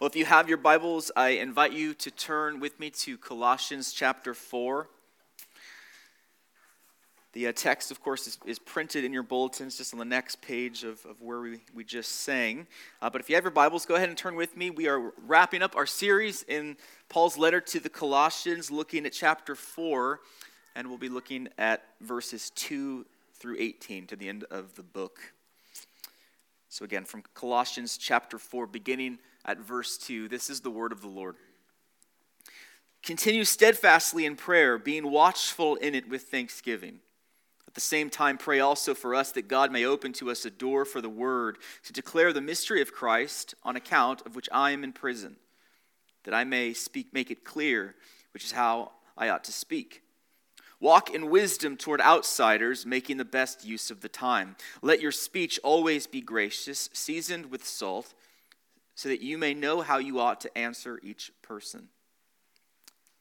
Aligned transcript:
Well, 0.00 0.08
if 0.08 0.16
you 0.16 0.24
have 0.24 0.48
your 0.48 0.56
Bibles, 0.56 1.12
I 1.14 1.28
invite 1.28 1.74
you 1.74 1.92
to 1.92 2.10
turn 2.10 2.58
with 2.58 2.80
me 2.80 2.88
to 2.88 3.18
Colossians 3.18 3.92
chapter 3.92 4.32
4. 4.32 4.88
The 7.34 7.48
uh, 7.48 7.52
text, 7.54 7.90
of 7.90 8.00
course, 8.02 8.26
is, 8.26 8.38
is, 8.46 8.58
printed 8.58 9.04
in 9.04 9.12
your 9.12 9.22
bulletins 9.22 9.76
just 9.76 9.92
on 9.92 9.98
the 9.98 10.06
next 10.06 10.40
page 10.40 10.84
of, 10.84 11.04
of 11.04 11.20
where 11.20 11.42
we, 11.42 11.60
we 11.74 11.84
just 11.84 12.22
sang. 12.22 12.66
Uh, 13.02 13.10
but 13.10 13.20
if 13.20 13.28
you 13.28 13.34
have 13.34 13.44
your 13.44 13.50
Bibles, 13.50 13.84
go 13.84 13.94
ahead 13.94 14.08
and 14.08 14.16
turn 14.16 14.36
with 14.36 14.56
me. 14.56 14.70
We 14.70 14.88
are 14.88 15.12
wrapping 15.26 15.60
up 15.60 15.76
our 15.76 15.84
series 15.84 16.44
in 16.44 16.78
Paul's 17.10 17.36
letter 17.36 17.60
to 17.60 17.78
the 17.78 17.90
Colossians, 17.90 18.70
looking 18.70 19.04
at 19.04 19.12
chapter 19.12 19.54
4, 19.54 20.20
and 20.76 20.88
we'll 20.88 20.96
be 20.96 21.10
looking 21.10 21.46
at 21.58 21.84
verses 22.00 22.48
2 22.54 23.04
through 23.34 23.56
18 23.58 24.06
to 24.06 24.16
the 24.16 24.30
end 24.30 24.44
of 24.50 24.74
the 24.76 24.82
book. 24.82 25.20
So, 26.70 26.86
again, 26.86 27.04
from 27.04 27.22
Colossians 27.34 27.98
chapter 27.98 28.38
4, 28.38 28.66
beginning 28.66 29.18
at 29.44 29.58
verse 29.58 29.96
2. 29.98 30.28
This 30.28 30.50
is 30.50 30.60
the 30.60 30.70
word 30.70 30.92
of 30.92 31.00
the 31.00 31.08
Lord. 31.08 31.36
Continue 33.02 33.44
steadfastly 33.44 34.26
in 34.26 34.36
prayer, 34.36 34.78
being 34.78 35.10
watchful 35.10 35.76
in 35.76 35.94
it 35.94 36.08
with 36.08 36.22
thanksgiving. 36.24 37.00
At 37.66 37.74
the 37.74 37.80
same 37.80 38.10
time, 38.10 38.36
pray 38.36 38.60
also 38.60 38.94
for 38.94 39.14
us 39.14 39.32
that 39.32 39.48
God 39.48 39.72
may 39.72 39.84
open 39.84 40.12
to 40.14 40.30
us 40.30 40.44
a 40.44 40.50
door 40.50 40.84
for 40.84 41.00
the 41.00 41.08
word 41.08 41.58
to 41.84 41.92
declare 41.92 42.32
the 42.32 42.40
mystery 42.40 42.82
of 42.82 42.92
Christ, 42.92 43.54
on 43.62 43.76
account 43.76 44.26
of 44.26 44.34
which 44.34 44.48
I 44.52 44.72
am 44.72 44.84
in 44.84 44.92
prison, 44.92 45.36
that 46.24 46.34
I 46.34 46.44
may 46.44 46.74
speak, 46.74 47.14
make 47.14 47.30
it 47.30 47.44
clear, 47.44 47.94
which 48.34 48.44
is 48.44 48.52
how 48.52 48.92
I 49.16 49.28
ought 49.28 49.44
to 49.44 49.52
speak. 49.52 50.02
Walk 50.80 51.10
in 51.10 51.30
wisdom 51.30 51.76
toward 51.76 52.00
outsiders, 52.00 52.84
making 52.84 53.18
the 53.18 53.24
best 53.24 53.64
use 53.64 53.90
of 53.90 54.00
the 54.00 54.08
time. 54.08 54.56
Let 54.82 55.00
your 55.00 55.12
speech 55.12 55.60
always 55.62 56.06
be 56.06 56.20
gracious, 56.20 56.90
seasoned 56.92 57.50
with 57.50 57.66
salt 57.66 58.14
so 58.94 59.08
that 59.08 59.22
you 59.22 59.38
may 59.38 59.54
know 59.54 59.80
how 59.80 59.98
you 59.98 60.18
ought 60.20 60.40
to 60.42 60.58
answer 60.58 61.00
each 61.02 61.32
person. 61.42 61.88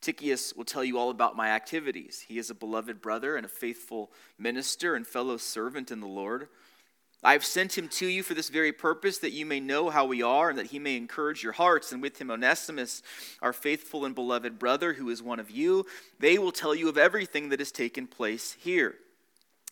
Tychicus 0.01 0.53
will 0.53 0.65
tell 0.65 0.83
you 0.83 0.97
all 0.97 1.09
about 1.09 1.35
my 1.35 1.49
activities. 1.49 2.25
He 2.27 2.37
is 2.37 2.49
a 2.49 2.55
beloved 2.55 3.01
brother 3.01 3.35
and 3.35 3.45
a 3.45 3.49
faithful 3.49 4.11
minister 4.37 4.95
and 4.95 5.05
fellow 5.05 5.37
servant 5.37 5.91
in 5.91 5.99
the 5.99 6.07
Lord. 6.07 6.47
I 7.21 7.33
have 7.33 7.43
sent 7.43 7.77
him 7.77 7.89
to 7.89 8.07
you 8.07 8.23
for 8.23 8.33
this 8.33 8.47
very 8.47 8.71
purpose, 8.71 9.17
that 9.17 9.33
you 9.33 9.45
may 9.45 9.59
know 9.59 9.89
how 9.89 10.05
we 10.05 10.23
are, 10.23 10.49
and 10.49 10.57
that 10.57 10.67
he 10.67 10.79
may 10.79 10.95
encourage 10.95 11.43
your 11.43 11.51
hearts. 11.51 11.91
And 11.91 12.01
with 12.01 12.19
him, 12.19 12.31
Onesimus, 12.31 13.03
our 13.41 13.51
faithful 13.51 14.05
and 14.05 14.15
beloved 14.15 14.57
brother, 14.57 14.93
who 14.93 15.09
is 15.09 15.21
one 15.21 15.39
of 15.39 15.51
you, 15.51 15.85
they 16.17 16.37
will 16.37 16.53
tell 16.53 16.73
you 16.73 16.87
of 16.87 16.97
everything 16.97 17.49
that 17.49 17.59
has 17.59 17.73
taken 17.73 18.07
place 18.07 18.53
here. 18.53 18.95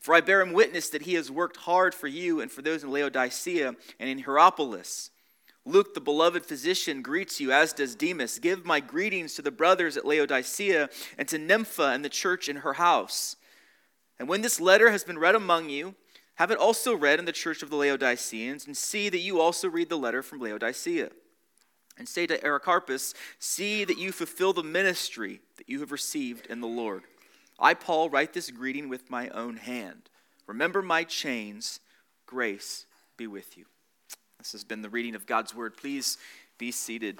For 0.00 0.14
I 0.14 0.20
bear 0.20 0.40
him 0.40 0.52
witness 0.52 0.88
that 0.90 1.02
he 1.02 1.14
has 1.14 1.30
worked 1.30 1.58
hard 1.58 1.94
for 1.94 2.06
you 2.06 2.40
and 2.40 2.50
for 2.50 2.62
those 2.62 2.84
in 2.84 2.90
Laodicea 2.90 3.74
and 3.98 4.08
in 4.08 4.18
Hierapolis. 4.18 5.10
Luke, 5.64 5.94
the 5.94 6.00
beloved 6.00 6.46
physician, 6.46 7.02
greets 7.02 7.40
you, 7.40 7.50
as 7.50 7.72
does 7.72 7.96
Demas. 7.96 8.38
Give 8.38 8.64
my 8.64 8.78
greetings 8.78 9.34
to 9.34 9.42
the 9.42 9.50
brothers 9.50 9.96
at 9.96 10.04
Laodicea 10.04 10.88
and 11.18 11.26
to 11.26 11.38
Nympha 11.38 11.88
and 11.88 12.04
the 12.04 12.08
church 12.08 12.48
in 12.48 12.56
her 12.56 12.74
house. 12.74 13.34
And 14.18 14.28
when 14.28 14.42
this 14.42 14.60
letter 14.60 14.90
has 14.90 15.02
been 15.02 15.18
read 15.18 15.34
among 15.34 15.68
you, 15.68 15.96
have 16.36 16.50
it 16.50 16.58
also 16.58 16.94
read 16.94 17.18
in 17.18 17.24
the 17.24 17.32
church 17.32 17.62
of 17.62 17.70
the 17.70 17.76
Laodiceans, 17.76 18.66
and 18.66 18.76
see 18.76 19.08
that 19.08 19.18
you 19.18 19.40
also 19.40 19.68
read 19.68 19.88
the 19.88 19.98
letter 19.98 20.22
from 20.22 20.38
Laodicea. 20.38 21.10
And 21.98 22.08
say 22.08 22.26
to 22.26 22.44
Aristarchus, 22.44 23.14
See 23.38 23.84
that 23.84 23.98
you 23.98 24.12
fulfill 24.12 24.52
the 24.52 24.62
ministry 24.62 25.40
that 25.56 25.68
you 25.68 25.80
have 25.80 25.92
received 25.92 26.46
in 26.46 26.60
the 26.60 26.66
Lord. 26.66 27.04
I, 27.58 27.74
Paul, 27.74 28.10
write 28.10 28.32
this 28.32 28.50
greeting 28.50 28.88
with 28.88 29.10
my 29.10 29.28
own 29.30 29.56
hand. 29.56 30.10
Remember 30.46 30.82
my 30.82 31.04
chains. 31.04 31.80
Grace 32.26 32.86
be 33.16 33.26
with 33.26 33.56
you. 33.56 33.64
This 34.38 34.52
has 34.52 34.64
been 34.64 34.82
the 34.82 34.90
reading 34.90 35.14
of 35.14 35.26
God's 35.26 35.54
word. 35.54 35.76
Please 35.76 36.18
be 36.58 36.70
seated. 36.70 37.18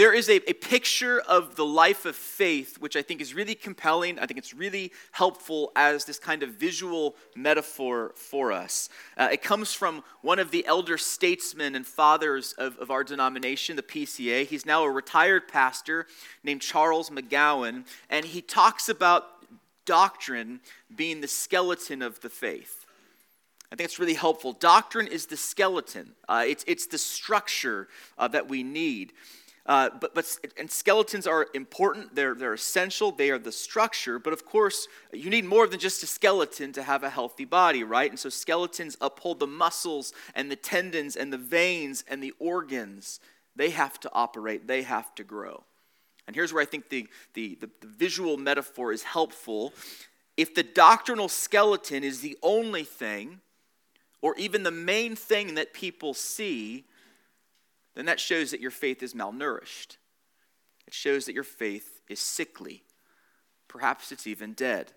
There 0.00 0.14
is 0.14 0.30
a, 0.30 0.36
a 0.48 0.54
picture 0.54 1.20
of 1.20 1.56
the 1.56 1.64
life 1.66 2.06
of 2.06 2.16
faith, 2.16 2.78
which 2.78 2.96
I 2.96 3.02
think 3.02 3.20
is 3.20 3.34
really 3.34 3.54
compelling. 3.54 4.18
I 4.18 4.24
think 4.24 4.38
it's 4.38 4.54
really 4.54 4.92
helpful 5.12 5.72
as 5.76 6.06
this 6.06 6.18
kind 6.18 6.42
of 6.42 6.54
visual 6.54 7.16
metaphor 7.36 8.12
for 8.16 8.50
us. 8.50 8.88
Uh, 9.18 9.28
it 9.30 9.42
comes 9.42 9.74
from 9.74 10.02
one 10.22 10.38
of 10.38 10.52
the 10.52 10.64
elder 10.64 10.96
statesmen 10.96 11.74
and 11.74 11.86
fathers 11.86 12.54
of, 12.54 12.78
of 12.78 12.90
our 12.90 13.04
denomination, 13.04 13.76
the 13.76 13.82
PCA. 13.82 14.46
He's 14.46 14.64
now 14.64 14.84
a 14.84 14.90
retired 14.90 15.48
pastor 15.48 16.06
named 16.42 16.62
Charles 16.62 17.10
McGowan, 17.10 17.84
and 18.08 18.24
he 18.24 18.40
talks 18.40 18.88
about 18.88 19.26
doctrine 19.84 20.60
being 20.96 21.20
the 21.20 21.28
skeleton 21.28 22.00
of 22.00 22.22
the 22.22 22.30
faith. 22.30 22.86
I 23.70 23.76
think 23.76 23.84
it's 23.84 23.98
really 23.98 24.14
helpful. 24.14 24.54
Doctrine 24.54 25.06
is 25.06 25.26
the 25.26 25.36
skeleton, 25.36 26.12
uh, 26.26 26.44
it's, 26.46 26.64
it's 26.66 26.86
the 26.86 26.96
structure 26.96 27.88
uh, 28.16 28.28
that 28.28 28.48
we 28.48 28.62
need. 28.62 29.12
Uh, 29.70 29.88
but, 30.00 30.16
but 30.16 30.36
and 30.58 30.68
skeletons 30.68 31.28
are 31.28 31.46
important. 31.54 32.12
They're, 32.16 32.34
they're 32.34 32.54
essential. 32.54 33.12
They 33.12 33.30
are 33.30 33.38
the 33.38 33.52
structure. 33.52 34.18
But 34.18 34.32
of 34.32 34.44
course 34.44 34.88
you 35.12 35.30
need 35.30 35.44
more 35.44 35.68
than 35.68 35.78
just 35.78 36.02
a 36.02 36.08
skeleton 36.08 36.72
to 36.72 36.82
have 36.82 37.04
a 37.04 37.08
healthy 37.08 37.44
body 37.44 37.84
right? 37.84 38.10
And 38.10 38.18
so 38.18 38.30
skeletons 38.30 38.96
uphold 39.00 39.38
the 39.38 39.46
muscles 39.46 40.12
and 40.34 40.50
the 40.50 40.56
tendons 40.56 41.14
and 41.14 41.32
the 41.32 41.38
veins 41.38 42.02
and 42.08 42.20
the 42.20 42.34
organs. 42.40 43.20
They 43.54 43.70
have 43.70 44.00
to 44.00 44.10
operate. 44.12 44.66
They 44.66 44.82
have 44.82 45.14
to 45.14 45.22
grow. 45.22 45.62
And 46.26 46.34
here's 46.34 46.52
where 46.52 46.62
i 46.62 46.66
think 46.66 46.88
the, 46.88 47.06
the, 47.34 47.56
the, 47.60 47.70
the 47.80 47.86
visual 47.86 48.36
metaphor 48.36 48.92
is 48.92 49.04
helpful. 49.04 49.72
If 50.36 50.52
the 50.52 50.64
doctrinal 50.64 51.28
skeleton 51.28 52.02
is 52.02 52.22
the 52.22 52.36
only 52.42 52.82
thing 52.82 53.38
or 54.20 54.34
even 54.36 54.64
the 54.64 54.72
main 54.72 55.14
thing 55.14 55.54
that 55.54 55.74
people 55.74 56.12
see 56.12 56.86
then 58.00 58.06
that 58.06 58.18
shows 58.18 58.50
that 58.50 58.62
your 58.62 58.70
faith 58.70 59.02
is 59.02 59.12
malnourished. 59.12 59.98
It 60.86 60.94
shows 60.94 61.26
that 61.26 61.34
your 61.34 61.44
faith 61.44 62.00
is 62.08 62.18
sickly. 62.18 62.82
Perhaps 63.68 64.10
it's 64.10 64.26
even 64.26 64.54
dead. 64.54 64.92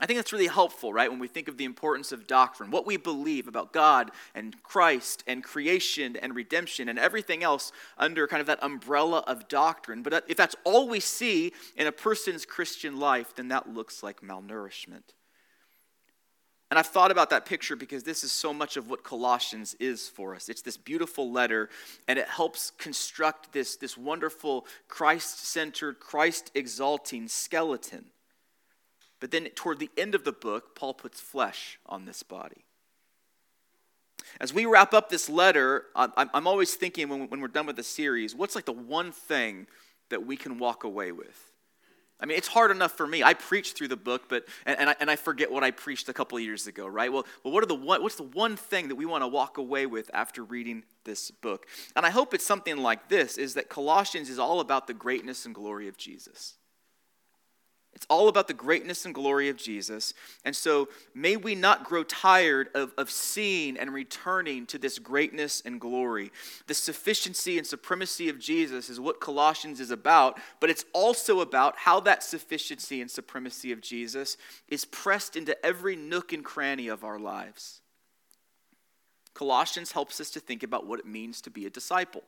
I 0.00 0.06
think 0.06 0.18
that's 0.18 0.32
really 0.32 0.48
helpful, 0.48 0.92
right, 0.92 1.08
when 1.08 1.20
we 1.20 1.28
think 1.28 1.46
of 1.46 1.58
the 1.58 1.64
importance 1.64 2.10
of 2.10 2.26
doctrine, 2.26 2.72
what 2.72 2.88
we 2.88 2.96
believe 2.96 3.46
about 3.46 3.72
God 3.72 4.10
and 4.34 4.60
Christ 4.64 5.22
and 5.28 5.44
creation 5.44 6.16
and 6.16 6.34
redemption 6.34 6.88
and 6.88 6.98
everything 6.98 7.44
else 7.44 7.70
under 7.96 8.26
kind 8.26 8.40
of 8.40 8.48
that 8.48 8.62
umbrella 8.62 9.22
of 9.28 9.46
doctrine. 9.46 10.02
But 10.02 10.24
if 10.26 10.36
that's 10.36 10.56
all 10.64 10.88
we 10.88 10.98
see 10.98 11.52
in 11.76 11.86
a 11.86 11.92
person's 11.92 12.44
Christian 12.44 12.98
life, 12.98 13.32
then 13.36 13.46
that 13.48 13.72
looks 13.72 14.02
like 14.02 14.22
malnourishment. 14.22 15.14
And 16.70 16.78
I've 16.80 16.86
thought 16.88 17.12
about 17.12 17.30
that 17.30 17.46
picture 17.46 17.76
because 17.76 18.02
this 18.02 18.24
is 18.24 18.32
so 18.32 18.52
much 18.52 18.76
of 18.76 18.90
what 18.90 19.04
Colossians 19.04 19.74
is 19.78 20.08
for 20.08 20.34
us. 20.34 20.48
It's 20.48 20.62
this 20.62 20.76
beautiful 20.76 21.30
letter, 21.30 21.70
and 22.08 22.18
it 22.18 22.26
helps 22.26 22.72
construct 22.76 23.52
this, 23.52 23.76
this 23.76 23.96
wonderful 23.96 24.66
Christ 24.88 25.46
centered, 25.46 26.00
Christ 26.00 26.50
exalting 26.54 27.28
skeleton. 27.28 28.06
But 29.20 29.30
then 29.30 29.44
toward 29.54 29.78
the 29.78 29.90
end 29.96 30.16
of 30.16 30.24
the 30.24 30.32
book, 30.32 30.74
Paul 30.74 30.92
puts 30.92 31.20
flesh 31.20 31.78
on 31.86 32.04
this 32.04 32.24
body. 32.24 32.64
As 34.40 34.52
we 34.52 34.66
wrap 34.66 34.92
up 34.92 35.08
this 35.08 35.30
letter, 35.30 35.84
I'm 35.94 36.48
always 36.48 36.74
thinking 36.74 37.08
when 37.08 37.40
we're 37.40 37.46
done 37.46 37.66
with 37.66 37.76
the 37.76 37.84
series, 37.84 38.34
what's 38.34 38.56
like 38.56 38.66
the 38.66 38.72
one 38.72 39.12
thing 39.12 39.68
that 40.10 40.26
we 40.26 40.36
can 40.36 40.58
walk 40.58 40.82
away 40.82 41.12
with? 41.12 41.52
I 42.18 42.26
mean, 42.26 42.38
it's 42.38 42.48
hard 42.48 42.70
enough 42.70 42.92
for 42.92 43.06
me. 43.06 43.22
I 43.22 43.34
preach 43.34 43.72
through 43.72 43.88
the 43.88 43.96
book, 43.96 44.22
but 44.28 44.46
and, 44.64 44.78
and, 44.78 44.90
I, 44.90 44.96
and 45.00 45.10
I 45.10 45.16
forget 45.16 45.50
what 45.50 45.62
I 45.62 45.70
preached 45.70 46.08
a 46.08 46.14
couple 46.14 46.40
years 46.40 46.66
ago, 46.66 46.86
right? 46.86 47.12
Well, 47.12 47.26
well 47.44 47.52
what 47.52 47.62
are 47.62 47.66
the 47.66 47.74
one, 47.74 48.02
what's 48.02 48.16
the 48.16 48.22
one 48.22 48.56
thing 48.56 48.88
that 48.88 48.94
we 48.94 49.04
want 49.04 49.22
to 49.22 49.28
walk 49.28 49.58
away 49.58 49.86
with 49.86 50.10
after 50.14 50.42
reading 50.42 50.84
this 51.04 51.30
book? 51.30 51.66
And 51.94 52.06
I 52.06 52.10
hope 52.10 52.32
it's 52.32 52.46
something 52.46 52.78
like 52.78 53.08
this: 53.08 53.36
is 53.36 53.54
that 53.54 53.68
Colossians 53.68 54.30
is 54.30 54.38
all 54.38 54.60
about 54.60 54.86
the 54.86 54.94
greatness 54.94 55.44
and 55.44 55.54
glory 55.54 55.88
of 55.88 55.96
Jesus. 55.96 56.54
It's 57.96 58.06
all 58.10 58.28
about 58.28 58.46
the 58.46 58.52
greatness 58.52 59.06
and 59.06 59.14
glory 59.14 59.48
of 59.48 59.56
Jesus. 59.56 60.12
And 60.44 60.54
so 60.54 60.90
may 61.14 61.38
we 61.38 61.54
not 61.54 61.82
grow 61.82 62.04
tired 62.04 62.68
of, 62.74 62.92
of 62.98 63.10
seeing 63.10 63.78
and 63.78 63.90
returning 63.90 64.66
to 64.66 64.76
this 64.76 64.98
greatness 64.98 65.62
and 65.64 65.80
glory. 65.80 66.30
The 66.66 66.74
sufficiency 66.74 67.56
and 67.56 67.66
supremacy 67.66 68.28
of 68.28 68.38
Jesus 68.38 68.90
is 68.90 69.00
what 69.00 69.18
Colossians 69.18 69.80
is 69.80 69.90
about, 69.90 70.38
but 70.60 70.68
it's 70.68 70.84
also 70.92 71.40
about 71.40 71.78
how 71.78 71.98
that 72.00 72.22
sufficiency 72.22 73.00
and 73.00 73.10
supremacy 73.10 73.72
of 73.72 73.80
Jesus 73.80 74.36
is 74.68 74.84
pressed 74.84 75.34
into 75.34 75.56
every 75.64 75.96
nook 75.96 76.34
and 76.34 76.44
cranny 76.44 76.88
of 76.88 77.02
our 77.02 77.18
lives. 77.18 77.80
Colossians 79.32 79.92
helps 79.92 80.20
us 80.20 80.28
to 80.32 80.40
think 80.40 80.62
about 80.62 80.86
what 80.86 81.00
it 81.00 81.06
means 81.06 81.40
to 81.40 81.50
be 81.50 81.64
a 81.64 81.70
disciple 81.70 82.24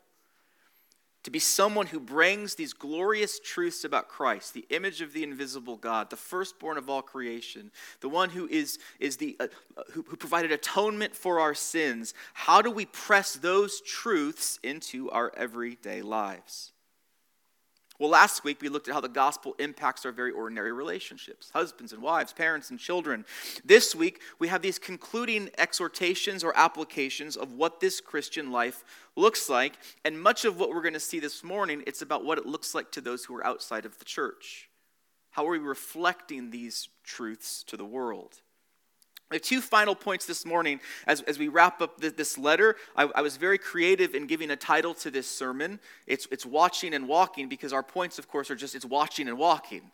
to 1.28 1.32
be 1.32 1.38
someone 1.38 1.86
who 1.86 2.00
brings 2.00 2.54
these 2.54 2.72
glorious 2.72 3.38
truths 3.38 3.84
about 3.84 4.08
Christ, 4.08 4.54
the 4.54 4.64
image 4.70 5.02
of 5.02 5.12
the 5.12 5.22
invisible 5.22 5.76
God, 5.76 6.08
the 6.08 6.16
firstborn 6.16 6.78
of 6.78 6.88
all 6.88 7.02
creation, 7.02 7.70
the 8.00 8.08
one 8.08 8.30
who 8.30 8.48
is, 8.48 8.78
is 8.98 9.18
the, 9.18 9.36
uh, 9.38 9.48
who, 9.92 10.06
who 10.08 10.16
provided 10.16 10.52
atonement 10.52 11.14
for 11.14 11.38
our 11.38 11.52
sins. 11.52 12.14
How 12.32 12.62
do 12.62 12.70
we 12.70 12.86
press 12.86 13.34
those 13.34 13.82
truths 13.82 14.58
into 14.62 15.10
our 15.10 15.30
everyday 15.36 16.00
lives? 16.00 16.72
Well, 17.98 18.10
last 18.10 18.44
week 18.44 18.62
we 18.62 18.68
looked 18.68 18.86
at 18.86 18.94
how 18.94 19.00
the 19.00 19.08
gospel 19.08 19.56
impacts 19.58 20.06
our 20.06 20.12
very 20.12 20.30
ordinary 20.30 20.70
relationships 20.70 21.50
husbands 21.52 21.92
and 21.92 22.00
wives, 22.00 22.32
parents 22.32 22.70
and 22.70 22.78
children. 22.78 23.24
This 23.64 23.94
week 23.94 24.20
we 24.38 24.46
have 24.48 24.62
these 24.62 24.78
concluding 24.78 25.50
exhortations 25.58 26.44
or 26.44 26.56
applications 26.56 27.36
of 27.36 27.54
what 27.54 27.80
this 27.80 28.00
Christian 28.00 28.52
life 28.52 28.84
looks 29.16 29.48
like. 29.48 29.74
And 30.04 30.20
much 30.20 30.44
of 30.44 30.60
what 30.60 30.70
we're 30.70 30.82
going 30.82 30.94
to 30.94 31.00
see 31.00 31.18
this 31.18 31.42
morning, 31.42 31.82
it's 31.88 32.02
about 32.02 32.24
what 32.24 32.38
it 32.38 32.46
looks 32.46 32.72
like 32.72 32.92
to 32.92 33.00
those 33.00 33.24
who 33.24 33.34
are 33.34 33.44
outside 33.44 33.84
of 33.84 33.98
the 33.98 34.04
church. 34.04 34.68
How 35.30 35.46
are 35.46 35.50
we 35.50 35.58
reflecting 35.58 36.50
these 36.50 36.88
truths 37.02 37.64
to 37.64 37.76
the 37.76 37.84
world? 37.84 38.42
I 39.30 39.34
have 39.34 39.42
two 39.42 39.60
final 39.60 39.94
points 39.94 40.24
this 40.24 40.46
morning 40.46 40.80
as, 41.06 41.20
as 41.22 41.38
we 41.38 41.48
wrap 41.48 41.82
up 41.82 42.00
the, 42.00 42.08
this 42.08 42.38
letter. 42.38 42.76
I, 42.96 43.10
I, 43.14 43.20
was 43.20 43.36
very 43.36 43.58
creative 43.58 44.14
in 44.14 44.26
giving 44.26 44.50
a 44.50 44.56
title 44.56 44.94
to 44.94 45.10
this 45.10 45.28
sermon. 45.28 45.80
It's, 46.06 46.26
it's 46.30 46.46
Watching 46.46 46.94
and 46.94 47.06
Walking 47.06 47.46
because 47.46 47.74
our 47.74 47.82
points, 47.82 48.18
of 48.18 48.26
course, 48.26 48.50
are 48.50 48.56
just 48.56 48.74
it's 48.74 48.86
watching 48.86 49.28
and 49.28 49.36
walking. 49.36 49.90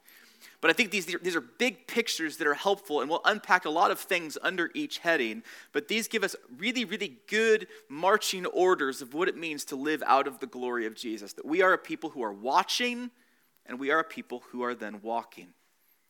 But 0.60 0.70
I 0.70 0.72
think 0.72 0.92
these, 0.92 1.06
these 1.06 1.34
are 1.34 1.40
big 1.40 1.86
pictures 1.88 2.36
that 2.36 2.46
are 2.46 2.54
helpful, 2.54 3.00
and 3.00 3.10
we'll 3.10 3.22
unpack 3.24 3.64
a 3.64 3.70
lot 3.70 3.90
of 3.90 3.98
things 3.98 4.38
under 4.40 4.70
each 4.72 4.98
heading. 4.98 5.42
But 5.72 5.88
these 5.88 6.06
give 6.06 6.22
us 6.22 6.36
really, 6.56 6.84
really 6.84 7.18
good 7.28 7.66
marching 7.88 8.46
orders 8.46 9.02
of 9.02 9.14
what 9.14 9.28
it 9.28 9.36
means 9.36 9.64
to 9.66 9.76
live 9.76 10.02
out 10.06 10.28
of 10.28 10.38
the 10.38 10.46
glory 10.46 10.86
of 10.86 10.94
Jesus. 10.94 11.32
That 11.32 11.44
we 11.44 11.60
are 11.60 11.72
a 11.72 11.78
people 11.78 12.10
who 12.10 12.22
are 12.22 12.32
watching, 12.32 13.10
and 13.66 13.80
we 13.80 13.90
are 13.90 13.98
a 13.98 14.04
people 14.04 14.44
who 14.50 14.62
are 14.62 14.74
then 14.74 15.00
walking. 15.02 15.48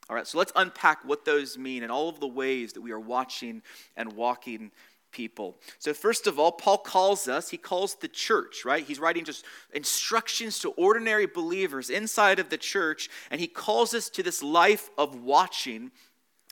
All 0.08 0.16
right, 0.16 0.26
so 0.26 0.38
let's 0.38 0.52
unpack 0.54 1.04
what 1.04 1.24
those 1.24 1.56
mean 1.56 1.82
and 1.82 1.90
all 1.90 2.08
of 2.08 2.20
the 2.20 2.26
ways 2.26 2.74
that 2.74 2.82
we 2.82 2.92
are 2.92 3.00
watching 3.00 3.62
and 3.96 4.12
walking 4.12 4.70
people. 5.10 5.56
So, 5.78 5.94
first 5.94 6.26
of 6.26 6.38
all, 6.38 6.52
Paul 6.52 6.78
calls 6.78 7.26
us, 7.28 7.48
he 7.48 7.56
calls 7.56 7.94
the 7.94 8.08
church, 8.08 8.64
right? 8.64 8.84
He's 8.84 8.98
writing 8.98 9.24
just 9.24 9.44
instructions 9.72 10.58
to 10.58 10.70
ordinary 10.72 11.26
believers 11.26 11.88
inside 11.88 12.38
of 12.38 12.50
the 12.50 12.58
church, 12.58 13.08
and 13.30 13.40
he 13.40 13.46
calls 13.46 13.94
us 13.94 14.10
to 14.10 14.22
this 14.22 14.42
life 14.42 14.90
of 14.98 15.22
watching, 15.22 15.90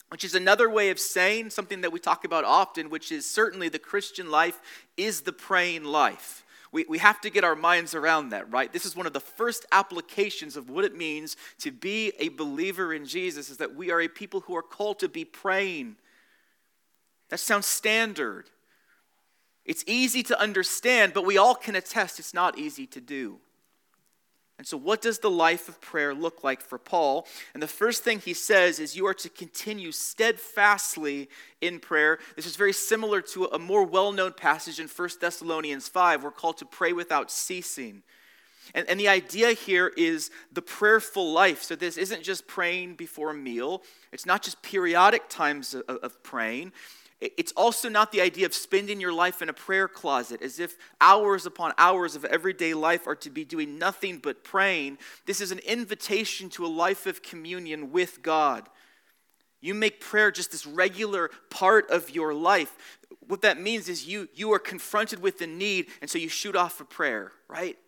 which 0.09 0.25
is 0.25 0.35
another 0.35 0.71
way 0.71 0.89
of 0.91 0.99
saying 0.99 1.51
something 1.51 1.83
that 1.83 1.93
we 1.93 1.99
talk 1.99 2.25
about 2.25 2.45
often, 2.45 2.89
which 2.89 3.13
is 3.13 3.29
certainly 3.29 3.69
the 3.69 3.79
Christian 3.79 4.31
life 4.31 4.61
is 4.97 5.23
the 5.23 5.33
praying 5.33 5.85
life 5.85 6.42
we, 6.73 6.87
we 6.89 6.99
have 6.99 7.21
to 7.21 7.31
get 7.31 7.45
our 7.45 7.55
minds 7.55 7.95
around 7.95 8.31
that, 8.31 8.51
right? 8.51 8.73
This 8.73 8.87
is 8.87 8.97
one 8.97 9.07
of 9.07 9.13
the 9.13 9.21
first 9.21 9.67
applications 9.71 10.57
of 10.57 10.71
what 10.71 10.85
it 10.85 10.97
means 10.97 11.37
to 11.59 11.71
be 11.71 12.13
a 12.19 12.31
believer 12.31 12.95
in 12.95 13.05
Jesus, 13.05 13.51
is 13.51 13.59
that 13.59 13.75
we 13.75 13.91
are 13.91 14.01
a 14.01 14.09
people 14.09 14.41
who 14.41 14.57
are 14.57 14.63
called 14.63 14.99
to 15.01 15.09
be 15.09 15.25
praying. 15.25 15.97
That 17.29 17.39
sounds 17.39 17.67
standard. 17.67 18.49
It's 19.65 19.85
easy 19.87 20.23
to 20.25 20.41
understand, 20.41 21.13
but 21.13 21.27
we 21.27 21.37
all 21.37 21.55
can 21.55 21.77
attest 21.77 22.19
it's 22.19 22.35
not 22.35 22.59
easy 22.59 22.87
to 22.89 23.01
do. 23.01 23.39
And 24.59 24.67
so, 24.67 24.77
what 24.77 25.01
does 25.01 25.19
the 25.19 25.31
life 25.31 25.69
of 25.69 25.81
prayer 25.81 26.15
look 26.15 26.45
like 26.45 26.61
for 26.61 26.79
Paul? 26.79 27.27
And 27.55 27.63
the 27.63 27.69
first 27.69 28.05
thing 28.05 28.21
he 28.21 28.35
says 28.35 28.79
is 28.79 28.97
you 28.97 29.07
are 29.07 29.15
to 29.15 29.29
continue 29.29 29.93
steadfastly 29.93 31.29
in 31.61 31.81
prayer. 31.81 32.19
This 32.37 32.47
is 32.47 32.57
very 32.57 32.73
similar 32.73 33.21
to 33.23 33.47
a 33.47 33.59
more 33.59 33.85
well 33.85 34.13
known 34.13 34.33
passage 34.33 34.79
in 34.79 34.89
1 34.89 35.09
Thessalonians 35.21 35.89
5. 35.89 36.23
We're 36.23 36.31
called 36.31 36.59
to 36.59 36.67
pray 36.67 36.93
without 36.93 37.31
ceasing. 37.31 38.03
And, 38.75 38.89
and 38.89 39.01
the 39.01 39.09
idea 39.09 39.53
here 39.53 39.93
is 39.97 40.31
the 40.53 40.63
prayerful 40.63 41.33
life. 41.33 41.63
So, 41.63 41.75
this 41.75 41.97
isn't 41.97 42.23
just 42.23 42.47
praying 42.47 42.95
before 42.95 43.31
a 43.31 43.35
meal, 43.35 43.83
it's 44.13 44.27
not 44.27 44.43
just 44.43 44.63
periodic 44.63 45.29
times 45.29 45.75
of, 45.75 45.83
of 45.89 46.23
praying. 46.23 46.73
It's 47.23 47.53
also 47.53 47.89
not 47.89 48.11
the 48.11 48.21
idea 48.21 48.47
of 48.47 48.53
spending 48.53 49.01
your 49.01 49.13
life 49.13 49.43
in 49.43 49.49
a 49.49 49.53
prayer 49.53 49.87
closet 49.87 50.43
as 50.43 50.59
if 50.59 50.77
hours 51.01 51.47
upon 51.47 51.73
hours 51.79 52.17
of 52.17 52.25
everyday 52.25 52.75
life 52.75 53.07
are 53.07 53.15
to 53.15 53.31
be 53.31 53.45
doing 53.45 53.79
nothing 53.79 54.19
but 54.19 54.43
praying. 54.43 54.99
This 55.25 55.41
is 55.41 55.53
an 55.53 55.61
invitation 55.61 56.49
to 56.51 56.67
a 56.67 56.67
life 56.67 57.07
of 57.07 57.23
communion 57.23 57.93
with 57.93 58.23
God. 58.23 58.69
You 59.61 59.73
make 59.73 60.01
prayer 60.01 60.33
just 60.33 60.51
this 60.51 60.67
regular 60.67 61.31
part 61.49 61.89
of 61.91 62.11
your 62.11 62.35
life. 62.35 62.77
What 63.29 63.43
that 63.43 63.61
means 63.61 63.89
is 63.89 64.05
you, 64.05 64.29
you 64.35 64.53
are 64.53 64.59
confronted 64.59 65.21
with 65.21 65.39
the 65.39 65.47
need, 65.47 65.87
and 66.01 66.11
so 66.11 66.19
you 66.19 66.29
shoot 66.29 66.57
off 66.57 66.81
a 66.81 66.85
prayer, 66.85 67.31
right? 67.47 67.79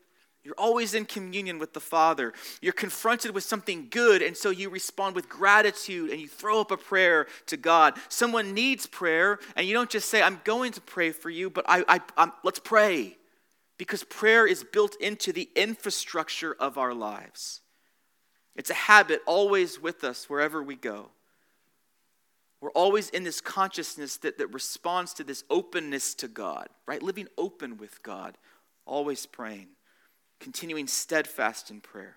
You're 0.45 0.55
always 0.59 0.93
in 0.93 1.07
communion 1.07 1.59
with 1.59 1.73
the 1.73 1.81
Father. 1.81 2.35
You're 2.61 2.75
confronted 2.75 3.35
with 3.35 3.45
something 3.45 3.89
good, 3.89 4.21
and 4.21 4.37
so 4.37 4.51
you 4.51 4.69
respond 4.69 5.17
with 5.17 5.27
gratitude 5.27 6.11
and 6.11 6.21
you 6.21 6.29
throw 6.29 6.61
up 6.61 6.71
a 6.71 6.77
prayer 6.77 7.27
to 7.47 7.57
God. 7.57 7.97
Someone 8.11 8.53
needs 8.53 8.87
prayer, 8.87 9.39
and 9.57 9.67
you 9.67 9.73
don't 9.73 9.89
just 9.89 10.11
say, 10.11 10.21
I'm 10.21 10.43
going 10.45 10.73
to 10.73 10.83
pray 10.83 11.13
for 11.13 11.31
you, 11.31 11.49
but 11.49 11.65
I, 11.67 11.83
I, 11.89 12.01
I'm, 12.19 12.33
let's 12.43 12.59
pray. 12.59 13.17
Because 13.79 14.05
prayer 14.05 14.47
is 14.47 14.63
built 14.63 14.97
into 15.01 15.33
the 15.33 15.49
infrastructure 15.57 16.55
of 16.61 16.77
our 16.77 16.93
lives. 16.93 17.63
It's 18.55 18.71
a 18.71 18.75
habit 18.75 19.23
always 19.27 19.81
with 19.81 20.05
us 20.05 20.29
wherever 20.29 20.63
we 20.63 20.77
go. 20.77 21.09
We're 22.61 22.71
always 22.71 23.09
in 23.11 23.25
this 23.25 23.41
consciousness 23.41 24.19
that, 24.19 24.39
that 24.39 24.53
responds 24.53 25.15
to 25.15 25.25
this 25.25 25.43
openness 25.49 26.15
to 26.17 26.29
God, 26.29 26.69
right? 26.87 27.03
Living 27.03 27.29
open 27.37 27.79
with 27.79 28.03
God, 28.03 28.37
always 28.87 29.25
praying 29.25 29.69
continuing 30.41 30.87
steadfast 30.87 31.71
in 31.71 31.81
prayer. 31.81 32.17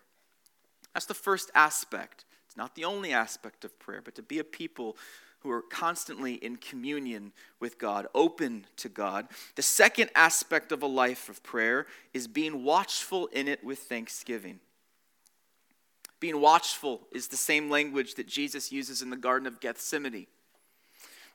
That's 0.93 1.05
the 1.05 1.13
first 1.13 1.51
aspect. 1.53 2.25
It's 2.47 2.57
not 2.57 2.75
the 2.75 2.85
only 2.85 3.13
aspect 3.13 3.63
of 3.63 3.77
prayer, 3.79 4.01
but 4.03 4.15
to 4.15 4.21
be 4.21 4.39
a 4.39 4.43
people 4.43 4.97
who 5.39 5.51
are 5.51 5.61
constantly 5.61 6.33
in 6.33 6.57
communion 6.57 7.31
with 7.59 7.77
God, 7.77 8.07
open 8.15 8.65
to 8.77 8.89
God. 8.89 9.27
The 9.55 9.61
second 9.61 10.09
aspect 10.15 10.71
of 10.71 10.81
a 10.81 10.87
life 10.87 11.29
of 11.29 11.43
prayer 11.43 11.85
is 12.13 12.27
being 12.27 12.63
watchful 12.63 13.27
in 13.27 13.47
it 13.47 13.63
with 13.63 13.79
thanksgiving. 13.79 14.59
Being 16.19 16.41
watchful 16.41 17.01
is 17.11 17.27
the 17.27 17.37
same 17.37 17.69
language 17.69 18.15
that 18.15 18.27
Jesus 18.27 18.71
uses 18.71 19.01
in 19.01 19.11
the 19.11 19.15
Garden 19.15 19.47
of 19.47 19.59
Gethsemane. 19.59 20.25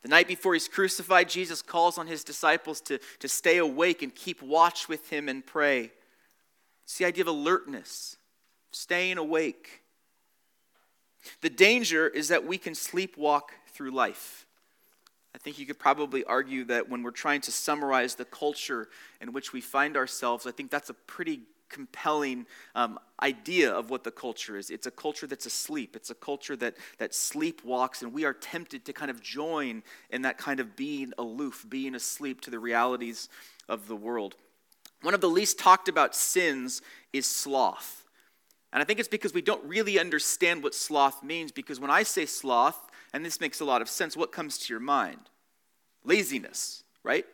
The 0.02 0.08
night 0.08 0.26
before 0.26 0.54
he's 0.54 0.66
crucified, 0.66 1.28
Jesus 1.28 1.62
calls 1.62 1.96
on 1.96 2.08
his 2.08 2.24
disciples 2.24 2.80
to, 2.82 2.98
to 3.20 3.28
stay 3.28 3.58
awake 3.58 4.02
and 4.02 4.12
keep 4.12 4.42
watch 4.42 4.88
with 4.88 5.08
him 5.10 5.28
and 5.28 5.46
pray. 5.46 5.92
It's 6.84 6.98
the 6.98 7.04
idea 7.04 7.22
of 7.22 7.28
alertness, 7.28 8.16
staying 8.72 9.18
awake. 9.18 9.82
The 11.40 11.50
danger 11.50 12.08
is 12.08 12.28
that 12.28 12.46
we 12.46 12.58
can 12.58 12.74
sleepwalk 12.74 13.50
through 13.72 13.92
life. 13.92 14.46
I 15.34 15.38
think 15.38 15.58
you 15.58 15.66
could 15.66 15.78
probably 15.78 16.24
argue 16.24 16.64
that 16.64 16.88
when 16.88 17.02
we're 17.02 17.10
trying 17.10 17.40
to 17.42 17.52
summarize 17.52 18.14
the 18.16 18.24
culture 18.24 18.88
in 19.20 19.32
which 19.32 19.52
we 19.52 19.60
find 19.60 19.96
ourselves, 19.96 20.46
I 20.46 20.50
think 20.50 20.70
that's 20.70 20.90
a 20.90 20.94
pretty 20.94 21.40
compelling 21.72 22.46
um, 22.74 22.98
idea 23.22 23.72
of 23.72 23.88
what 23.88 24.04
the 24.04 24.10
culture 24.10 24.58
is. 24.58 24.68
It's 24.68 24.86
a 24.86 24.90
culture 24.90 25.26
that's 25.26 25.46
asleep. 25.46 25.96
It's 25.96 26.10
a 26.10 26.14
culture 26.14 26.54
that, 26.56 26.76
that 26.98 27.12
sleepwalks, 27.12 28.02
and 28.02 28.12
we 28.12 28.26
are 28.26 28.34
tempted 28.34 28.84
to 28.84 28.92
kind 28.92 29.10
of 29.10 29.22
join 29.22 29.82
in 30.10 30.22
that 30.22 30.36
kind 30.36 30.60
of 30.60 30.76
being 30.76 31.12
aloof, 31.16 31.64
being 31.68 31.94
asleep 31.94 32.42
to 32.42 32.50
the 32.50 32.58
realities 32.58 33.30
of 33.68 33.88
the 33.88 33.96
world. 33.96 34.36
One 35.02 35.14
of 35.14 35.20
the 35.20 35.28
least 35.28 35.58
talked 35.58 35.88
about 35.88 36.14
sins 36.14 36.80
is 37.12 37.26
sloth. 37.26 38.04
And 38.72 38.80
I 38.80 38.84
think 38.84 38.98
it's 38.98 39.08
because 39.08 39.34
we 39.34 39.42
don't 39.42 39.62
really 39.64 39.98
understand 39.98 40.62
what 40.62 40.74
sloth 40.74 41.22
means, 41.22 41.52
because 41.52 41.78
when 41.78 41.90
I 41.90 42.04
say 42.04 42.24
sloth, 42.24 42.90
and 43.12 43.24
this 43.24 43.40
makes 43.40 43.60
a 43.60 43.64
lot 43.64 43.82
of 43.82 43.88
sense, 43.88 44.16
what 44.16 44.32
comes 44.32 44.56
to 44.58 44.72
your 44.72 44.80
mind? 44.80 45.28
Laziness, 46.04 46.82
right? 47.02 47.26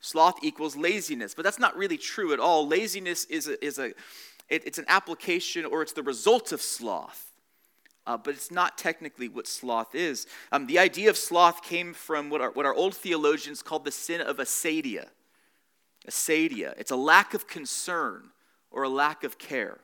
Sloth 0.00 0.36
equals 0.42 0.76
laziness, 0.76 1.34
but 1.34 1.42
that's 1.42 1.58
not 1.58 1.76
really 1.76 1.98
true 1.98 2.32
at 2.32 2.38
all. 2.38 2.66
Laziness 2.66 3.24
is 3.24 3.48
a, 3.48 3.62
is 3.64 3.78
a 3.78 3.92
it, 4.48 4.66
it's 4.66 4.78
an 4.78 4.84
application 4.88 5.64
or 5.64 5.82
it's 5.82 5.92
the 5.92 6.02
result 6.02 6.52
of 6.52 6.60
sloth. 6.62 7.26
Uh, 8.06 8.16
but 8.16 8.34
it's 8.34 8.50
not 8.50 8.78
technically 8.78 9.28
what 9.28 9.46
sloth 9.46 9.94
is. 9.94 10.26
Um, 10.52 10.66
the 10.66 10.78
idea 10.78 11.10
of 11.10 11.16
sloth 11.16 11.62
came 11.62 11.92
from 11.92 12.30
what 12.30 12.40
our, 12.40 12.50
what 12.50 12.64
our 12.64 12.74
old 12.74 12.94
theologians 12.94 13.62
called 13.62 13.84
the 13.84 13.92
sin 13.92 14.20
of 14.20 14.38
acedia 14.38 15.08
acedia. 16.08 16.74
It's 16.78 16.90
a 16.90 16.96
lack 16.96 17.34
of 17.34 17.46
concern 17.46 18.30
or 18.70 18.82
a 18.82 18.88
lack 18.88 19.24
of 19.24 19.38
care. 19.38 19.78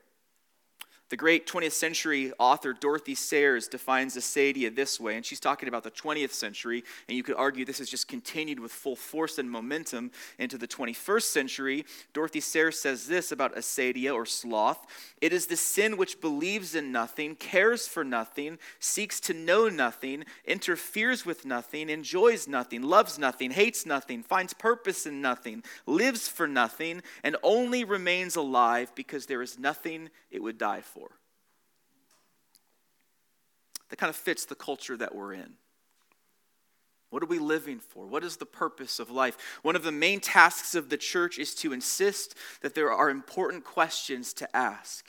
The 1.08 1.16
great 1.16 1.46
20th 1.46 1.72
century 1.72 2.32
author 2.36 2.72
Dorothy 2.72 3.14
Sayers 3.14 3.68
defines 3.68 4.16
acedia 4.16 4.74
this 4.74 4.98
way, 4.98 5.14
and 5.14 5.24
she's 5.24 5.38
talking 5.38 5.68
about 5.68 5.84
the 5.84 5.90
20th 5.92 6.32
century, 6.32 6.82
and 7.08 7.16
you 7.16 7.22
could 7.22 7.36
argue 7.36 7.64
this 7.64 7.78
has 7.78 7.88
just 7.88 8.08
continued 8.08 8.58
with 8.58 8.72
full 8.72 8.96
force 8.96 9.38
and 9.38 9.48
momentum 9.48 10.10
into 10.38 10.58
the 10.58 10.66
21st 10.66 11.22
century. 11.22 11.84
Dorothy 12.12 12.40
Sayers 12.40 12.80
says 12.80 13.06
this 13.06 13.30
about 13.30 13.54
acedia 13.54 14.12
or 14.12 14.26
sloth 14.26 14.84
it 15.20 15.32
is 15.32 15.46
the 15.46 15.56
sin 15.56 15.96
which 15.96 16.20
believes 16.20 16.74
in 16.74 16.92
nothing, 16.92 17.36
cares 17.36 17.88
for 17.88 18.04
nothing, 18.04 18.58
seeks 18.80 19.18
to 19.20 19.34
know 19.34 19.68
nothing, 19.68 20.24
interferes 20.44 21.24
with 21.24 21.46
nothing, 21.46 21.88
enjoys 21.88 22.46
nothing, 22.46 22.82
loves 22.82 23.18
nothing, 23.18 23.50
hates 23.50 23.86
nothing, 23.86 24.22
finds 24.22 24.52
purpose 24.52 25.06
in 25.06 25.22
nothing, 25.22 25.62
lives 25.86 26.28
for 26.28 26.46
nothing, 26.46 27.02
and 27.24 27.36
only 27.42 27.82
remains 27.82 28.36
alive 28.36 28.92
because 28.94 29.26
there 29.26 29.42
is 29.42 29.58
nothing 29.58 30.10
it 30.30 30.42
would 30.42 30.58
die 30.58 30.82
for. 30.82 31.05
That 33.90 33.96
kind 33.96 34.10
of 34.10 34.16
fits 34.16 34.44
the 34.44 34.54
culture 34.54 34.96
that 34.96 35.14
we're 35.14 35.32
in. 35.32 35.54
What 37.10 37.22
are 37.22 37.26
we 37.26 37.38
living 37.38 37.78
for? 37.78 38.06
What 38.06 38.24
is 38.24 38.36
the 38.36 38.46
purpose 38.46 38.98
of 38.98 39.10
life? 39.10 39.36
One 39.62 39.76
of 39.76 39.84
the 39.84 39.92
main 39.92 40.20
tasks 40.20 40.74
of 40.74 40.88
the 40.88 40.96
church 40.96 41.38
is 41.38 41.54
to 41.56 41.72
insist 41.72 42.34
that 42.62 42.74
there 42.74 42.92
are 42.92 43.10
important 43.10 43.64
questions 43.64 44.32
to 44.34 44.56
ask. 44.56 45.06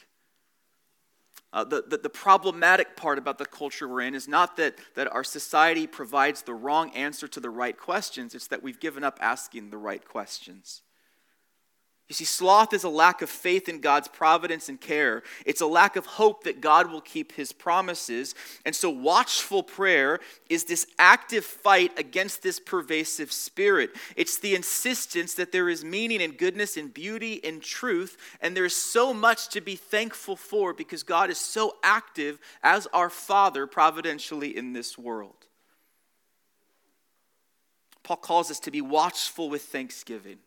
Uh, 1.53 1.63
the, 1.63 1.83
the, 1.87 1.97
the, 1.97 2.09
problematic 2.09 2.95
part 2.97 3.17
about 3.17 3.37
the 3.37 3.45
culture 3.45 3.87
we're 3.87 4.01
in 4.01 4.13
is 4.13 4.27
not 4.27 4.57
that, 4.57 4.75
that 4.95 5.11
our 5.13 5.23
society 5.23 5.87
provides 5.87 6.41
the 6.41 6.53
wrong 6.53 6.91
answer 6.91 7.27
to 7.27 7.39
the 7.39 7.49
right 7.49 7.77
questions, 7.77 8.35
it's 8.35 8.47
that 8.47 8.61
we've 8.61 8.81
given 8.81 9.03
up 9.03 9.17
asking 9.21 9.69
the 9.69 9.77
right 9.77 10.05
questions. 10.05 10.81
You 12.09 12.13
see, 12.13 12.23
sloth 12.23 12.73
is 12.73 12.85
a 12.85 12.89
lack 12.89 13.21
of 13.21 13.29
faith 13.29 13.67
in 13.67 13.81
God's 13.81 14.07
providence 14.07 14.69
and 14.69 14.79
care. 14.79 15.23
It's 15.45 15.59
a 15.59 15.65
lack 15.65 15.97
of 15.97 16.05
hope 16.05 16.45
that 16.45 16.61
God 16.61 16.89
will 16.89 17.01
keep 17.01 17.33
his 17.33 17.51
promises. 17.51 18.33
And 18.65 18.73
so, 18.73 18.89
watchful 18.89 19.61
prayer 19.61 20.21
is 20.49 20.63
this 20.63 20.87
active 20.97 21.43
fight 21.43 21.99
against 21.99 22.43
this 22.43 22.61
pervasive 22.61 23.33
spirit. 23.33 23.89
It's 24.15 24.39
the 24.39 24.55
insistence 24.55 25.33
that 25.33 25.51
there 25.51 25.67
is 25.67 25.83
meaning 25.83 26.21
and 26.21 26.37
goodness 26.37 26.77
and 26.77 26.93
beauty 26.93 27.43
and 27.43 27.61
truth, 27.61 28.15
and 28.39 28.55
there's 28.55 28.75
so 28.75 29.13
much 29.13 29.49
to 29.49 29.59
be 29.59 29.75
thankful 29.75 30.37
for 30.37 30.73
because 30.73 31.03
God 31.03 31.29
is 31.29 31.37
so 31.37 31.75
active 31.83 32.39
as 32.63 32.87
our 32.93 33.09
Father 33.09 33.67
providentially 33.67 34.55
in 34.55 34.71
this 34.71 34.97
world. 34.97 35.45
Paul 38.03 38.15
calls 38.15 38.49
us 38.49 38.61
to 38.61 38.71
be 38.71 38.79
watchful 38.79 39.49
with 39.49 39.63
thanksgiving. 39.63 40.37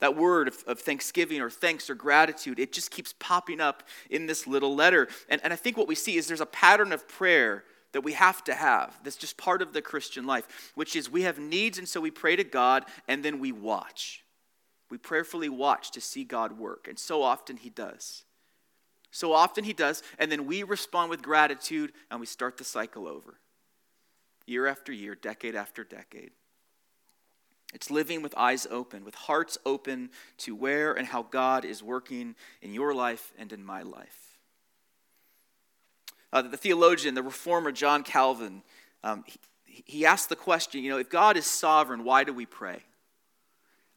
That 0.00 0.16
word 0.16 0.48
of, 0.48 0.62
of, 0.66 0.78
thanksgiving 0.80 1.40
or 1.40 1.50
thanks 1.50 1.90
or 1.90 1.94
gratitude, 1.94 2.60
it 2.60 2.72
just 2.72 2.90
keeps 2.90 3.14
popping 3.18 3.60
up 3.60 3.82
in 4.10 4.26
this 4.26 4.46
little 4.46 4.74
letter. 4.74 5.08
And, 5.28 5.40
and 5.42 5.52
I 5.52 5.56
think 5.56 5.76
what 5.76 5.88
we 5.88 5.96
see 5.96 6.16
is 6.16 6.28
there's 6.28 6.40
a 6.40 6.46
pattern 6.46 6.92
of 6.92 7.08
prayer 7.08 7.64
that 7.92 8.02
we 8.02 8.12
have 8.12 8.44
to 8.44 8.54
have. 8.54 8.96
That's 9.02 9.16
just 9.16 9.36
part 9.36 9.62
of 9.62 9.72
the 9.72 9.82
Christian 9.82 10.26
life, 10.26 10.72
which 10.74 10.94
is 10.94 11.10
we 11.10 11.22
have 11.22 11.38
needs, 11.38 11.78
and 11.78 11.88
so 11.88 12.00
we 12.00 12.10
pray 12.10 12.36
to 12.36 12.44
God, 12.44 12.84
and 13.08 13.24
then 13.24 13.40
we 13.40 13.50
watch. 13.50 14.22
We 14.90 14.98
prayerfully 14.98 15.48
watch 15.48 15.90
to 15.92 16.00
see 16.00 16.24
God 16.24 16.58
work. 16.58 16.86
And 16.88 16.98
so 16.98 17.22
often 17.22 17.56
He 17.56 17.70
does. 17.70 18.24
So 19.10 19.32
often 19.32 19.64
He 19.64 19.72
does, 19.72 20.02
and 20.18 20.30
then 20.30 20.46
we 20.46 20.62
respond 20.62 21.10
with 21.10 21.22
gratitude, 21.22 21.92
and 22.10 22.20
we 22.20 22.26
start 22.26 22.56
the 22.56 22.64
cycle 22.64 23.08
over. 23.08 23.40
Year 24.46 24.66
after 24.66 24.92
year, 24.92 25.14
decade 25.14 25.54
after 25.54 25.84
decade. 25.84 26.30
It's 27.74 27.90
living 27.90 28.22
with 28.22 28.34
eyes 28.36 28.66
open, 28.70 29.04
with 29.04 29.14
hearts 29.14 29.58
open 29.66 30.10
to 30.38 30.54
where 30.54 30.94
and 30.94 31.06
how 31.06 31.22
God 31.22 31.64
is 31.64 31.82
working 31.82 32.34
in 32.62 32.72
your 32.72 32.94
life 32.94 33.32
and 33.38 33.52
in 33.52 33.64
my 33.64 33.82
life. 33.82 34.38
Uh, 36.32 36.42
the 36.42 36.56
theologian, 36.56 37.14
the 37.14 37.22
reformer 37.22 37.72
John 37.72 38.02
Calvin, 38.02 38.62
um, 39.02 39.24
he, 39.66 39.82
he 39.84 40.06
asked 40.06 40.28
the 40.28 40.36
question 40.36 40.82
you 40.82 40.90
know, 40.90 40.98
if 40.98 41.10
God 41.10 41.36
is 41.36 41.46
sovereign, 41.46 42.04
why 42.04 42.24
do 42.24 42.32
we 42.32 42.46
pray? 42.46 42.82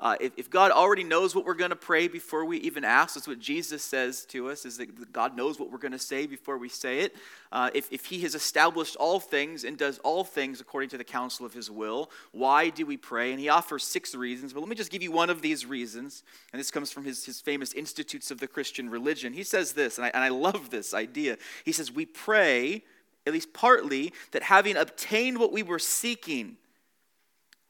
Uh, 0.02 0.16
if, 0.20 0.32
if, 0.36 0.50
God 0.50 0.72
already 0.72 1.04
knows 1.04 1.36
what 1.36 1.46
we're 1.46 1.54
going 1.54 1.70
to 1.70 1.76
pray 1.76 2.08
before 2.08 2.44
we 2.44 2.58
even 2.58 2.84
ask, 2.84 3.14
that's 3.14 3.28
what 3.28 3.38
Jesus 3.38 3.84
says 3.84 4.26
to 4.26 4.50
us, 4.50 4.66
is 4.66 4.78
that 4.78 5.14
God 5.14 5.38
knows 5.38 5.60
what 5.60 5.72
we're 5.72 5.78
going 5.78 5.92
to 5.92 6.00
say 6.00 6.26
before 6.26 6.58
we 6.58 6.70
say 6.70 7.02
it. 7.02 7.16
Uh, 7.52 7.70
if, 7.76 7.88
if 7.92 8.06
He 8.06 8.22
has 8.22 8.34
established 8.34 8.96
all 8.96 9.20
things 9.20 9.64
and 9.64 9.78
does 9.78 10.00
all 10.00 10.24
things 10.24 10.60
according 10.60 10.90
to 10.90 10.98
the 10.98 11.04
counsel 11.04 11.46
of 11.46 11.54
His 11.54 11.70
will, 11.70 12.10
why 12.32 12.70
do 12.70 12.84
we 12.84 12.98
pray? 12.98 13.30
And 13.30 13.40
He 13.40 13.48
offers 13.48 13.84
six 13.84 14.16
reasons, 14.16 14.54
but 14.54 14.62
let 14.62 14.70
me 14.70 14.76
just 14.76 14.90
give 14.90 15.04
you 15.04 15.12
one 15.12 15.30
of 15.30 15.44
these 15.44 15.68
reasons. 15.68 16.24
And 16.52 16.60
this 16.60 16.72
comes 16.72 16.92
from 16.92 17.06
his, 17.06 17.24
his 17.26 17.40
famous 17.40 17.72
Institutes 17.74 18.32
of 18.32 18.40
the 18.40 18.48
Christian 18.48 18.90
Religion. 18.90 19.34
He 19.34 19.44
says 19.44 19.74
this, 19.74 20.00
and 20.00 20.06
I, 20.06 20.10
and 20.16 20.24
I 20.24 20.30
love 20.30 20.72
this 20.72 20.96
idea. 20.96 21.38
He 21.64 21.72
says, 21.72 21.92
We 21.92 22.08
pray, 22.08 22.84
at 23.28 23.34
least 23.34 23.54
partly, 23.54 24.14
that 24.32 24.42
having 24.42 24.78
obtained 24.78 25.38
what 25.38 25.52
we 25.52 25.62
were 25.62 25.80
seeking, 25.80 26.58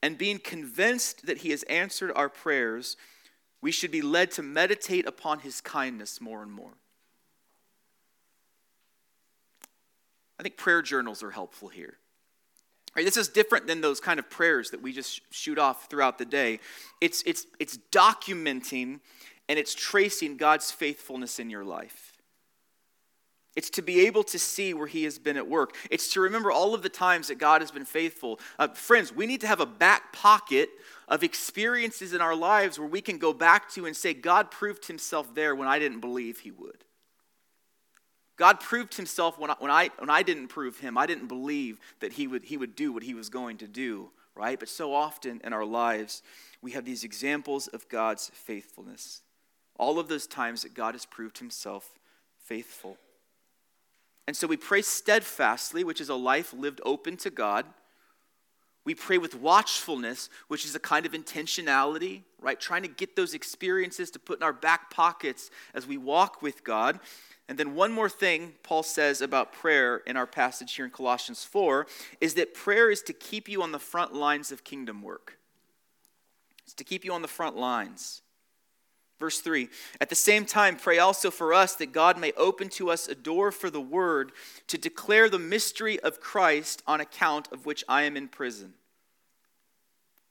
and 0.02 0.18
being 0.18 0.40
convinced 0.40 1.26
that 1.26 1.40
He 1.40 1.52
has 1.52 1.64
answered 1.64 2.12
our 2.16 2.30
prayers, 2.30 2.98
we 3.62 3.72
should 3.72 3.92
be 3.92 4.02
led 4.02 4.32
to 4.32 4.44
meditate 4.44 5.06
upon 5.06 5.40
His 5.40 5.62
kindness 5.62 6.20
more 6.20 6.42
and 6.42 6.52
more. 6.52 6.74
I 10.40 10.44
think 10.44 10.58
prayer 10.58 10.82
journals 10.82 11.22
are 11.22 11.32
helpful 11.32 11.68
here. 11.68 11.98
Right, 12.96 13.06
this 13.06 13.16
is 13.16 13.30
different 13.30 13.68
than 13.68 13.80
those 13.80 14.00
kind 14.00 14.20
of 14.20 14.30
prayers 14.30 14.72
that 14.72 14.82
we 14.82 14.92
just 14.92 15.22
shoot 15.32 15.58
off 15.58 15.90
throughout 15.90 16.18
the 16.18 16.26
day. 16.26 16.60
It's, 17.00 17.24
it's, 17.26 17.46
it's 17.60 17.78
documenting 17.92 19.00
and 19.48 19.60
it's 19.60 19.74
tracing 19.74 20.36
God's 20.36 20.72
faithfulness 20.72 21.40
in 21.40 21.50
your 21.50 21.64
life. 21.64 22.11
It's 23.56 23.70
to 23.72 23.82
be 23.82 24.06
able 24.06 24.24
to 24.26 24.40
see 24.40 24.74
where 24.74 24.88
He 24.88 25.04
has 25.04 25.20
been 25.20 25.36
at 25.36 25.48
work. 25.48 25.76
It's 25.90 26.14
to 26.14 26.22
remember 26.22 26.52
all 26.52 26.74
of 26.74 26.84
the 26.84 26.90
times 26.90 27.28
that 27.28 27.38
God 27.38 27.62
has 27.62 27.72
been 27.72 27.86
faithful. 27.86 28.40
Uh, 28.58 28.70
friends, 28.70 29.14
we 29.14 29.26
need 29.26 29.42
to 29.42 29.48
have 29.48 29.60
a 29.60 29.66
back 29.66 30.14
pocket 30.14 30.70
of 31.08 31.24
experiences 31.24 32.14
in 32.14 32.22
our 32.22 32.36
lives 32.36 32.80
where 32.80 32.88
we 32.88 33.02
can 33.02 33.18
go 33.18 33.34
back 33.34 33.70
to 33.72 33.86
and 33.86 33.96
say, 33.96 34.14
God 34.14 34.52
proved 34.52 34.86
Himself 34.86 35.36
there 35.36 35.54
when 35.54 35.68
I 35.68 35.80
didn't 35.80 36.00
believe 36.00 36.40
He 36.40 36.52
would. 36.52 36.86
God 38.38 38.62
proved 38.62 38.96
Himself 38.96 39.38
when 39.38 39.52
I, 39.52 39.56
when 39.60 39.70
I, 39.70 39.90
when 40.00 40.10
I 40.10 40.24
didn't 40.24 40.48
prove 40.48 40.80
Him. 40.80 40.98
I 40.98 41.06
didn't 41.06 41.28
believe 41.28 41.78
that 42.00 42.14
he 42.14 42.28
would, 42.28 42.46
he 42.46 42.56
would 42.56 42.76
do 42.76 42.94
what 42.94 43.04
He 43.04 43.14
was 43.14 43.30
going 43.30 43.58
to 43.58 43.68
do, 43.68 44.12
right? 44.34 44.58
But 44.58 44.70
so 44.70 44.94
often 44.94 45.42
in 45.44 45.52
our 45.52 45.66
lives, 45.66 46.24
we 46.62 46.72
have 46.72 46.86
these 46.86 47.04
examples 47.04 47.68
of 47.68 47.90
God's 47.90 48.32
faithfulness. 48.34 49.22
All 49.78 50.00
of 50.00 50.08
those 50.08 50.26
times 50.26 50.62
that 50.62 50.74
God 50.74 50.96
has 50.96 51.06
proved 51.06 51.40
Himself 51.40 52.00
faithful. 52.38 52.98
And 54.28 54.36
so 54.36 54.48
we 54.48 54.58
pray 54.58 54.82
steadfastly, 54.82 55.84
which 55.84 56.00
is 56.02 56.10
a 56.10 56.16
life 56.16 56.54
lived 56.54 56.82
open 56.86 57.18
to 57.18 57.30
God. 57.30 57.66
We 58.84 58.96
pray 58.96 59.18
with 59.18 59.36
watchfulness, 59.36 60.30
which 60.48 60.66
is 60.66 60.74
a 60.74 60.80
kind 60.80 61.06
of 61.06 61.12
intentionality, 61.12 62.24
right? 62.40 62.60
Trying 62.60 62.82
to 62.82 62.88
get 62.88 63.16
those 63.16 63.34
experiences 63.34 64.10
to 64.12 64.20
put 64.20 64.40
in 64.40 64.44
our 64.44 64.54
back 64.54 64.90
pockets 64.90 65.52
as 65.74 65.86
we 65.86 65.98
walk 65.98 66.42
with 66.42 66.64
God. 66.64 67.00
And 67.48 67.58
then, 67.58 67.76
one 67.76 67.92
more 67.92 68.10
thing 68.10 68.54
Paul 68.64 68.82
says 68.82 69.22
about 69.22 69.54
prayer 69.54 69.98
in 70.08 70.16
our 70.18 70.26
passage 70.26 70.74
here 70.74 70.86
in 70.86 70.92
Colossians 70.92 71.44
4 71.44 71.86
is 72.22 72.34
that 72.36 72.54
prayer 72.54 72.90
is 72.90 73.02
to 73.04 73.14
keep 73.14 73.50
you 73.50 73.62
on 73.62 73.72
the 73.72 73.80
front 73.80 74.14
lines 74.14 74.52
of 74.52 74.64
kingdom 74.64 75.02
work. 75.02 75.38
It's 76.64 76.74
to 76.76 76.84
keep 76.84 77.04
you 77.04 77.14
on 77.14 77.22
the 77.22 77.28
front 77.28 77.58
lines. 77.58 78.22
Verse 79.22 79.40
3 79.40 79.70
At 80.02 80.10
the 80.10 80.16
same 80.16 80.46
time, 80.46 80.76
pray 80.76 80.98
also 80.98 81.30
for 81.30 81.54
us 81.54 81.76
that 81.76 81.94
God 81.94 82.18
may 82.18 82.34
open 82.34 82.70
to 82.70 82.90
us 82.90 83.08
a 83.08 83.14
door 83.14 83.52
for 83.52 83.70
the 83.70 83.80
word 83.80 84.32
to 84.68 84.80
declare 84.80 85.30
the 85.30 85.40
mystery 85.40 86.00
of 86.00 86.20
Christ 86.20 86.82
on 86.88 87.00
account 87.00 87.48
of 87.52 87.68
which 87.68 87.84
I 87.88 88.02
am 88.02 88.18
in 88.18 88.28
prison, 88.28 88.74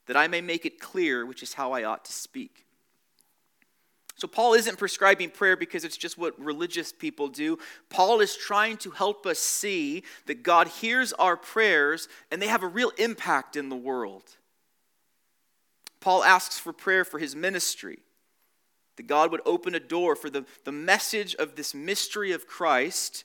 that 0.06 0.16
I 0.16 0.26
may 0.26 0.40
make 0.40 0.66
it 0.66 0.80
clear 0.80 1.25
which 1.25 1.42
is 1.42 1.54
how 1.54 1.70
I 1.70 1.85
ought 1.85 2.04
to 2.06 2.12
speak. 2.12 2.66
So, 4.16 4.26
Paul 4.26 4.54
isn't 4.54 4.76
prescribing 4.76 5.30
prayer 5.30 5.56
because 5.56 5.85
it's 5.85 5.97
just 5.97 6.18
what 6.18 6.38
religious 6.38 6.92
people 6.92 7.28
do. 7.28 7.59
Paul 7.90 8.20
is 8.20 8.37
trying 8.37 8.76
to 8.78 8.90
help 8.90 9.25
us 9.25 9.38
see 9.38 10.02
that 10.26 10.42
God 10.42 10.66
hears 10.66 11.12
our 11.12 11.37
prayers 11.37 12.09
and 12.32 12.42
they 12.42 12.49
have 12.49 12.64
a 12.64 12.66
real 12.66 12.90
impact 12.99 13.54
in 13.54 13.68
the 13.68 13.76
world. 13.76 14.25
Paul 16.00 16.25
asks 16.25 16.59
for 16.59 16.73
prayer 16.73 17.04
for 17.04 17.20
his 17.20 17.37
ministry 17.37 18.00
that 19.00 19.07
God 19.07 19.33
would 19.33 19.40
open 19.47 19.75
a 19.75 19.80
door 19.80 20.14
for 20.14 20.28
the, 20.28 20.45
the 20.66 20.73
message 20.73 21.35
of 21.37 21.57
this 21.57 21.75
mystery 21.75 22.33
of 22.33 22.47
Christ, 22.47 23.25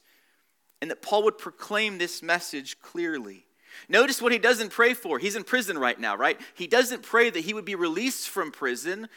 and 0.81 0.89
that 0.89 1.01
Paul 1.01 1.23
would 1.23 1.37
proclaim 1.37 1.97
this 1.97 2.23
message 2.23 2.79
clearly. 2.79 3.45
Notice 3.89 4.21
what 4.21 4.31
he 4.31 4.37
doesn't 4.37 4.71
pray 4.71 4.93
for. 4.93 5.19
He's 5.19 5.35
in 5.35 5.43
prison 5.43 5.77
right 5.77 5.99
now, 5.99 6.15
right? 6.15 6.39
He 6.53 6.65
doesn't 6.65 7.03
pray 7.03 7.29
that 7.29 7.41
he 7.41 7.53
would 7.53 7.65
be 7.65 7.75
released 7.75 8.29
from 8.29 8.53
prison. 8.53 9.09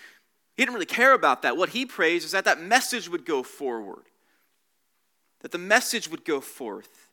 He 0.57 0.65
didn't 0.65 0.75
really 0.75 0.85
care 0.85 1.12
about 1.12 1.43
that. 1.43 1.57
What 1.57 1.69
he 1.69 1.87
prays 1.87 2.25
is 2.25 2.33
that 2.33 2.45
that 2.47 2.61
message 2.61 3.09
would 3.09 3.25
go 3.25 3.45
forward, 3.45 4.07
that 5.43 5.53
the 5.53 5.59
message 5.59 6.11
would 6.11 6.25
go 6.25 6.41
forth. 6.41 7.07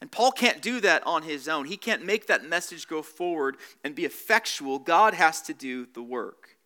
And 0.00 0.10
Paul 0.10 0.32
can't 0.32 0.60
do 0.60 0.80
that 0.80 1.06
on 1.06 1.22
his 1.22 1.46
own. 1.46 1.66
He 1.66 1.76
can't 1.76 2.04
make 2.04 2.26
that 2.26 2.44
message 2.44 2.88
go 2.88 3.02
forward 3.02 3.56
and 3.84 3.94
be 3.94 4.04
effectual. 4.04 4.80
God 4.80 5.14
has 5.14 5.40
to 5.42 5.54
do 5.54 5.86
the 5.94 6.02
work. 6.02 6.56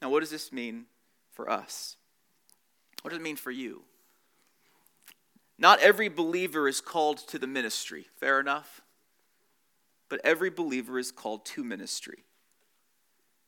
Now, 0.00 0.10
what 0.10 0.20
does 0.20 0.30
this 0.30 0.52
mean 0.52 0.84
for 1.38 1.48
us. 1.48 1.96
What 3.02 3.10
does 3.10 3.20
it 3.20 3.22
mean 3.22 3.36
for 3.36 3.52
you? 3.52 3.82
Not 5.56 5.78
every 5.78 6.08
believer 6.08 6.66
is 6.66 6.80
called 6.80 7.18
to 7.28 7.38
the 7.38 7.46
ministry. 7.46 8.06
Fair 8.18 8.40
enough? 8.40 8.80
But 10.08 10.20
every 10.24 10.50
believer 10.50 10.98
is 10.98 11.12
called 11.12 11.46
to 11.46 11.62
ministry. 11.62 12.24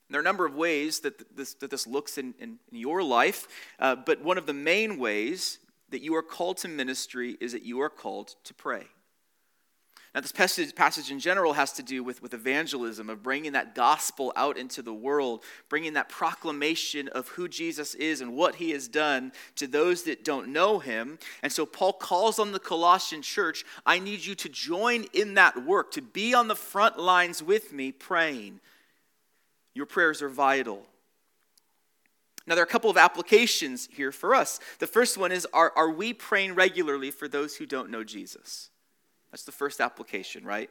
There 0.08 0.20
are 0.20 0.22
a 0.22 0.24
number 0.24 0.46
of 0.46 0.54
ways 0.54 1.00
that 1.00 1.36
this, 1.36 1.54
that 1.54 1.72
this 1.72 1.84
looks 1.88 2.16
in, 2.16 2.32
in, 2.38 2.60
in 2.70 2.78
your 2.78 3.02
life, 3.02 3.48
uh, 3.80 3.96
but 3.96 4.22
one 4.22 4.38
of 4.38 4.46
the 4.46 4.54
main 4.54 4.96
ways 4.96 5.58
that 5.88 6.00
you 6.00 6.14
are 6.14 6.22
called 6.22 6.58
to 6.58 6.68
ministry 6.68 7.36
is 7.40 7.50
that 7.50 7.64
you 7.64 7.80
are 7.80 7.90
called 7.90 8.36
to 8.44 8.54
pray. 8.54 8.84
Now, 10.12 10.20
this 10.20 10.32
passage, 10.32 10.74
passage 10.74 11.12
in 11.12 11.20
general 11.20 11.52
has 11.52 11.72
to 11.74 11.84
do 11.84 12.02
with, 12.02 12.20
with 12.20 12.34
evangelism, 12.34 13.08
of 13.08 13.22
bringing 13.22 13.52
that 13.52 13.76
gospel 13.76 14.32
out 14.34 14.58
into 14.58 14.82
the 14.82 14.92
world, 14.92 15.44
bringing 15.68 15.92
that 15.92 16.08
proclamation 16.08 17.06
of 17.08 17.28
who 17.28 17.46
Jesus 17.46 17.94
is 17.94 18.20
and 18.20 18.34
what 18.34 18.56
he 18.56 18.70
has 18.70 18.88
done 18.88 19.30
to 19.54 19.68
those 19.68 20.02
that 20.04 20.24
don't 20.24 20.48
know 20.48 20.80
him. 20.80 21.20
And 21.44 21.52
so, 21.52 21.64
Paul 21.64 21.92
calls 21.92 22.40
on 22.40 22.50
the 22.50 22.58
Colossian 22.58 23.22
church 23.22 23.64
I 23.86 24.00
need 24.00 24.24
you 24.24 24.34
to 24.34 24.48
join 24.48 25.04
in 25.12 25.34
that 25.34 25.64
work, 25.64 25.92
to 25.92 26.02
be 26.02 26.34
on 26.34 26.48
the 26.48 26.56
front 26.56 26.98
lines 26.98 27.40
with 27.40 27.72
me 27.72 27.92
praying. 27.92 28.58
Your 29.74 29.86
prayers 29.86 30.22
are 30.22 30.28
vital. 30.28 30.86
Now, 32.48 32.56
there 32.56 32.64
are 32.64 32.66
a 32.66 32.70
couple 32.70 32.90
of 32.90 32.96
applications 32.96 33.88
here 33.92 34.10
for 34.10 34.34
us. 34.34 34.58
The 34.80 34.88
first 34.88 35.16
one 35.16 35.30
is 35.30 35.46
Are, 35.52 35.72
are 35.76 35.90
we 35.90 36.12
praying 36.12 36.56
regularly 36.56 37.12
for 37.12 37.28
those 37.28 37.54
who 37.54 37.64
don't 37.64 37.90
know 37.90 38.02
Jesus? 38.02 38.70
That's 39.30 39.44
the 39.44 39.52
first 39.52 39.80
application, 39.80 40.44
right? 40.44 40.70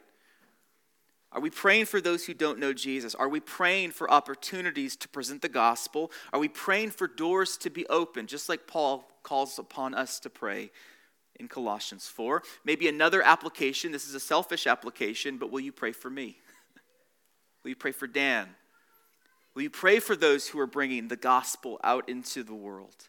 Are 1.32 1.40
we 1.40 1.50
praying 1.50 1.86
for 1.86 2.00
those 2.00 2.26
who 2.26 2.34
don't 2.34 2.58
know 2.58 2.72
Jesus? 2.72 3.14
Are 3.14 3.28
we 3.28 3.38
praying 3.38 3.92
for 3.92 4.10
opportunities 4.10 4.96
to 4.96 5.08
present 5.08 5.42
the 5.42 5.48
gospel? 5.48 6.10
Are 6.32 6.40
we 6.40 6.48
praying 6.48 6.90
for 6.90 7.06
doors 7.06 7.56
to 7.58 7.70
be 7.70 7.86
opened, 7.86 8.28
just 8.28 8.48
like 8.48 8.66
Paul 8.66 9.08
calls 9.22 9.58
upon 9.58 9.94
us 9.94 10.18
to 10.20 10.30
pray 10.30 10.72
in 11.36 11.46
Colossians 11.46 12.08
4? 12.08 12.42
Maybe 12.64 12.88
another 12.88 13.22
application, 13.22 13.92
this 13.92 14.08
is 14.08 14.14
a 14.14 14.20
selfish 14.20 14.66
application, 14.66 15.38
but 15.38 15.52
will 15.52 15.60
you 15.60 15.72
pray 15.72 15.92
for 15.92 16.10
me? 16.10 16.38
will 17.62 17.70
you 17.70 17.76
pray 17.76 17.92
for 17.92 18.08
Dan? 18.08 18.48
Will 19.54 19.62
you 19.62 19.70
pray 19.70 20.00
for 20.00 20.16
those 20.16 20.48
who 20.48 20.58
are 20.58 20.66
bringing 20.66 21.08
the 21.08 21.16
gospel 21.16 21.78
out 21.84 22.08
into 22.08 22.42
the 22.42 22.54
world? 22.54 23.08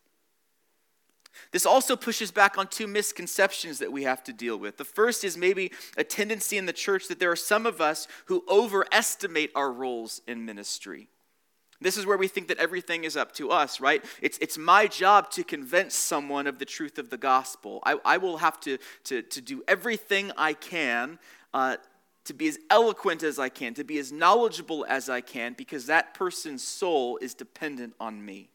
This 1.52 1.66
also 1.66 1.96
pushes 1.96 2.32
back 2.32 2.58
on 2.58 2.68
two 2.68 2.88
misconceptions 2.88 3.80
that 3.80 3.92
we 3.92 4.04
have 4.04 4.24
to 4.26 4.34
deal 4.34 4.58
with. 4.58 4.78
The 4.78 4.86
first 4.86 5.24
is 5.24 5.38
maybe 5.38 5.72
a 5.98 6.04
tendency 6.04 6.58
in 6.58 6.66
the 6.66 6.74
church 6.74 7.08
that 7.08 7.20
there 7.20 7.32
are 7.32 7.36
some 7.36 7.66
of 7.66 7.82
us 7.82 8.08
who 8.26 8.44
overestimate 8.50 9.52
our 9.56 9.72
roles 9.72 10.22
in 10.28 10.46
ministry. 10.46 11.08
This 11.82 11.98
is 11.98 12.06
where 12.06 12.18
we 12.18 12.28
think 12.28 12.48
that 12.50 12.60
everything 12.60 13.04
is 13.04 13.18
up 13.18 13.34
to 13.34 13.50
us, 13.50 13.82
right? 13.82 14.06
It's, 14.22 14.38
it's 14.38 14.58
my 14.58 14.86
job 14.86 15.32
to 15.32 15.44
convince 15.44 15.96
someone 15.96 16.46
of 16.46 16.60
the 16.60 16.66
truth 16.66 17.00
of 17.00 17.10
the 17.10 17.18
gospel. 17.18 17.82
I, 17.84 17.98
I 18.06 18.18
will 18.18 18.38
have 18.38 18.60
to, 18.62 18.78
to, 19.06 19.24
to 19.24 19.42
do 19.42 19.64
everything 19.68 20.32
I 20.38 20.54
can 20.54 21.18
uh, 21.54 21.78
to 22.26 22.34
be 22.34 22.48
as 22.48 22.60
eloquent 22.70 23.24
as 23.24 23.40
I 23.40 23.50
can, 23.50 23.74
to 23.74 23.84
be 23.84 23.98
as 23.98 24.12
knowledgeable 24.12 24.86
as 24.88 25.10
I 25.10 25.22
can, 25.22 25.54
because 25.54 25.88
that 25.88 26.14
person's 26.14 26.64
soul 26.64 27.18
is 27.18 27.34
dependent 27.34 27.96
on 28.00 28.24
me. 28.24 28.50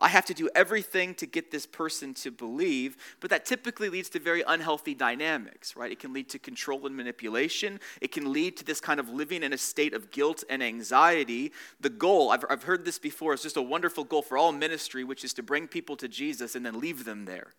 I 0.00 0.08
have 0.08 0.24
to 0.26 0.34
do 0.34 0.48
everything 0.54 1.14
to 1.16 1.26
get 1.26 1.50
this 1.50 1.66
person 1.66 2.14
to 2.14 2.30
believe, 2.30 2.96
but 3.20 3.30
that 3.30 3.44
typically 3.44 3.88
leads 3.88 4.08
to 4.10 4.20
very 4.20 4.42
unhealthy 4.46 4.94
dynamics, 4.94 5.76
right? 5.76 5.92
It 5.92 5.98
can 5.98 6.12
lead 6.12 6.28
to 6.30 6.38
control 6.38 6.86
and 6.86 6.96
manipulation. 6.96 7.80
It 8.00 8.12
can 8.12 8.32
lead 8.32 8.56
to 8.58 8.64
this 8.64 8.80
kind 8.80 8.98
of 8.98 9.08
living 9.08 9.42
in 9.42 9.52
a 9.52 9.58
state 9.58 9.92
of 9.94 10.10
guilt 10.10 10.42
and 10.48 10.62
anxiety. 10.62 11.52
The 11.80 11.90
goal, 11.90 12.30
I've, 12.30 12.44
I've 12.48 12.62
heard 12.62 12.84
this 12.84 12.98
before, 12.98 13.34
is 13.34 13.42
just 13.42 13.56
a 13.56 13.62
wonderful 13.62 14.04
goal 14.04 14.22
for 14.22 14.38
all 14.38 14.52
ministry, 14.52 15.04
which 15.04 15.24
is 15.24 15.34
to 15.34 15.42
bring 15.42 15.68
people 15.68 15.96
to 15.96 16.08
Jesus 16.08 16.54
and 16.54 16.64
then 16.64 16.80
leave 16.80 17.04
them 17.04 17.24
there, 17.26 17.52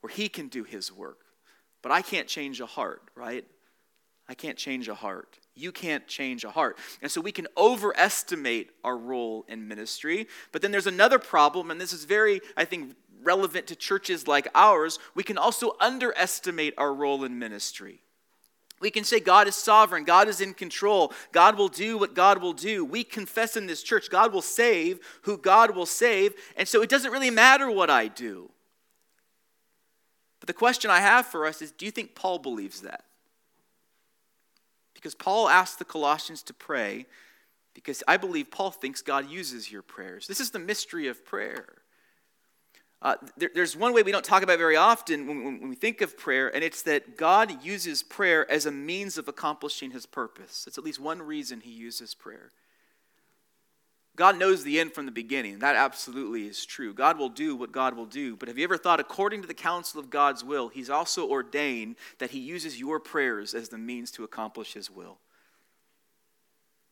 where 0.00 0.12
He 0.12 0.28
can 0.28 0.48
do 0.48 0.64
His 0.64 0.92
work. 0.92 1.20
But 1.82 1.92
I 1.92 2.02
can't 2.02 2.26
change 2.26 2.60
a 2.60 2.66
heart, 2.66 3.02
right? 3.14 3.44
I 4.28 4.34
can't 4.34 4.56
change 4.56 4.88
a 4.88 4.94
heart. 4.94 5.38
You 5.54 5.70
can't 5.70 6.06
change 6.06 6.44
a 6.44 6.50
heart. 6.50 6.78
And 7.02 7.10
so 7.10 7.20
we 7.20 7.32
can 7.32 7.46
overestimate 7.56 8.70
our 8.82 8.96
role 8.96 9.44
in 9.48 9.68
ministry. 9.68 10.26
But 10.50 10.62
then 10.62 10.72
there's 10.72 10.86
another 10.86 11.18
problem, 11.18 11.70
and 11.70 11.80
this 11.80 11.92
is 11.92 12.04
very, 12.04 12.40
I 12.56 12.64
think, 12.64 12.96
relevant 13.22 13.66
to 13.68 13.76
churches 13.76 14.26
like 14.26 14.48
ours. 14.54 14.98
We 15.14 15.22
can 15.22 15.38
also 15.38 15.76
underestimate 15.80 16.74
our 16.78 16.92
role 16.92 17.24
in 17.24 17.38
ministry. 17.38 18.00
We 18.80 18.90
can 18.90 19.04
say 19.04 19.20
God 19.20 19.46
is 19.46 19.54
sovereign, 19.54 20.04
God 20.04 20.28
is 20.28 20.40
in 20.40 20.52
control, 20.52 21.12
God 21.32 21.56
will 21.56 21.68
do 21.68 21.96
what 21.96 22.14
God 22.14 22.42
will 22.42 22.52
do. 22.52 22.84
We 22.84 23.04
confess 23.04 23.56
in 23.56 23.66
this 23.66 23.82
church 23.82 24.10
God 24.10 24.32
will 24.32 24.42
save 24.42 24.98
who 25.22 25.38
God 25.38 25.74
will 25.74 25.86
save, 25.86 26.34
and 26.56 26.66
so 26.66 26.82
it 26.82 26.90
doesn't 26.90 27.12
really 27.12 27.30
matter 27.30 27.70
what 27.70 27.88
I 27.88 28.08
do. 28.08 28.50
But 30.40 30.48
the 30.48 30.52
question 30.52 30.90
I 30.90 31.00
have 31.00 31.24
for 31.24 31.46
us 31.46 31.62
is 31.62 31.70
do 31.70 31.86
you 31.86 31.90
think 31.90 32.14
Paul 32.14 32.38
believes 32.38 32.82
that? 32.82 33.04
Because 35.04 35.14
Paul 35.14 35.50
asked 35.50 35.78
the 35.78 35.84
Colossians 35.84 36.42
to 36.44 36.54
pray 36.54 37.04
because 37.74 38.02
I 38.08 38.16
believe 38.16 38.50
Paul 38.50 38.70
thinks 38.70 39.02
God 39.02 39.28
uses 39.28 39.70
your 39.70 39.82
prayers. 39.82 40.26
This 40.26 40.40
is 40.40 40.50
the 40.50 40.58
mystery 40.58 41.08
of 41.08 41.26
prayer. 41.26 41.66
Uh, 43.02 43.16
there, 43.36 43.50
there's 43.54 43.76
one 43.76 43.92
way 43.92 44.02
we 44.02 44.12
don't 44.12 44.24
talk 44.24 44.42
about 44.42 44.56
very 44.56 44.76
often 44.76 45.26
when, 45.26 45.44
when, 45.44 45.68
we 45.68 45.76
think 45.76 46.00
of 46.00 46.16
prayer, 46.16 46.48
and 46.54 46.64
it's 46.64 46.80
that 46.82 47.18
God 47.18 47.62
uses 47.62 48.02
prayer 48.02 48.50
as 48.50 48.64
a 48.64 48.72
means 48.72 49.18
of 49.18 49.28
accomplishing 49.28 49.90
his 49.90 50.06
purpose. 50.06 50.64
It's 50.66 50.78
at 50.78 50.84
least 50.84 51.00
one 51.00 51.20
reason 51.20 51.60
he 51.60 51.72
uses 51.72 52.14
prayer. 52.14 52.50
God 54.16 54.38
knows 54.38 54.62
the 54.62 54.78
end 54.78 54.92
from 54.92 55.06
the 55.06 55.12
beginning. 55.12 55.58
That 55.58 55.74
absolutely 55.74 56.46
is 56.46 56.64
true. 56.64 56.94
God 56.94 57.18
will 57.18 57.28
do 57.28 57.56
what 57.56 57.72
God 57.72 57.96
will 57.96 58.06
do. 58.06 58.36
But 58.36 58.48
have 58.48 58.56
you 58.56 58.64
ever 58.64 58.76
thought, 58.76 59.00
according 59.00 59.42
to 59.42 59.48
the 59.48 59.54
counsel 59.54 59.98
of 59.98 60.10
God's 60.10 60.44
will, 60.44 60.68
He's 60.68 60.90
also 60.90 61.28
ordained 61.28 61.96
that 62.18 62.30
He 62.30 62.38
uses 62.38 62.78
your 62.78 63.00
prayers 63.00 63.54
as 63.54 63.70
the 63.70 63.78
means 63.78 64.12
to 64.12 64.24
accomplish 64.24 64.74
His 64.74 64.88
will? 64.90 65.18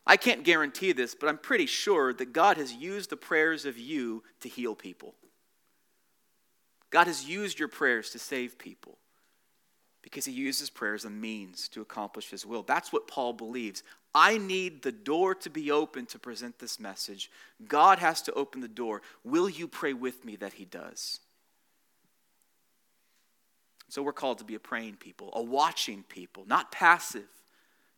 I 0.05 0.17
can't 0.17 0.43
guarantee 0.43 0.91
this, 0.91 1.15
but 1.15 1.29
I'm 1.29 1.39
pretty 1.39 1.67
sure 1.67 2.13
that 2.13 2.33
God 2.33 2.57
has 2.57 2.73
used 2.73 3.11
the 3.11 3.17
prayers 3.17 3.67
of 3.67 3.79
you 3.79 4.25
to 4.41 4.49
heal 4.49 4.75
people. 4.75 5.15
God 6.91 7.07
has 7.07 7.29
used 7.29 7.61
your 7.61 7.69
prayers 7.69 8.11
to 8.11 8.19
save 8.19 8.59
people 8.59 8.99
because 10.03 10.25
he 10.25 10.33
uses 10.33 10.69
prayer 10.69 10.95
as 10.95 11.05
a 11.05 11.11
means 11.11 11.69
to 11.69 11.81
accomplish 11.81 12.31
his 12.31 12.45
will. 12.45 12.63
That's 12.63 12.93
what 12.93 13.09
Paul 13.09 13.33
believes. 13.33 13.83
I 14.15 14.37
need 14.37 14.83
the 14.83 14.93
door 14.93 15.35
to 15.37 15.49
be 15.49 15.71
open 15.71 16.07
to 16.07 16.19
present 16.19 16.59
this 16.59 16.79
message. 16.79 17.31
God 17.67 17.99
has 17.99 18.21
to 18.23 18.33
open 18.35 18.61
the 18.61 18.69
door. 18.69 19.01
Will 19.25 19.49
you 19.49 19.67
pray 19.69 19.95
with 19.95 20.25
me 20.25 20.37
that 20.37 20.55
he 20.55 20.65
does? 20.65 21.21
So 23.89 24.03
we're 24.03 24.13
called 24.13 24.39
to 24.39 24.45
be 24.45 24.55
a 24.55 24.61
praying 24.61 24.97
people, 24.97 25.31
a 25.35 25.43
watching 25.43 26.03
people, 26.03 26.45
not 26.47 26.73
passive 26.73 27.29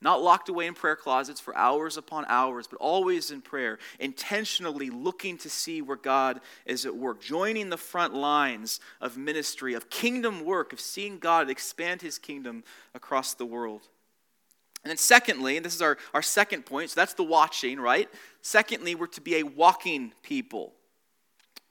not 0.00 0.22
locked 0.22 0.48
away 0.48 0.66
in 0.66 0.74
prayer 0.74 0.96
closets 0.96 1.40
for 1.40 1.56
hours 1.56 1.96
upon 1.96 2.26
hours, 2.28 2.66
but 2.66 2.78
always 2.78 3.30
in 3.30 3.40
prayer, 3.40 3.78
intentionally 3.98 4.90
looking 4.90 5.38
to 5.38 5.48
see 5.48 5.80
where 5.80 5.96
God 5.96 6.40
is 6.66 6.84
at 6.84 6.94
work, 6.94 7.22
joining 7.22 7.70
the 7.70 7.76
front 7.76 8.14
lines 8.14 8.80
of 9.00 9.16
ministry, 9.16 9.74
of 9.74 9.88
kingdom 9.88 10.44
work, 10.44 10.72
of 10.72 10.80
seeing 10.80 11.18
God 11.18 11.48
expand 11.48 12.02
his 12.02 12.18
kingdom 12.18 12.64
across 12.94 13.34
the 13.34 13.46
world. 13.46 13.88
And 14.84 14.90
then, 14.90 14.98
secondly, 14.98 15.56
and 15.56 15.64
this 15.64 15.74
is 15.74 15.80
our, 15.80 15.96
our 16.12 16.20
second 16.20 16.66
point, 16.66 16.90
so 16.90 17.00
that's 17.00 17.14
the 17.14 17.22
watching, 17.22 17.80
right? 17.80 18.08
Secondly, 18.42 18.94
we're 18.94 19.06
to 19.06 19.22
be 19.22 19.36
a 19.36 19.42
walking 19.42 20.12
people. 20.22 20.74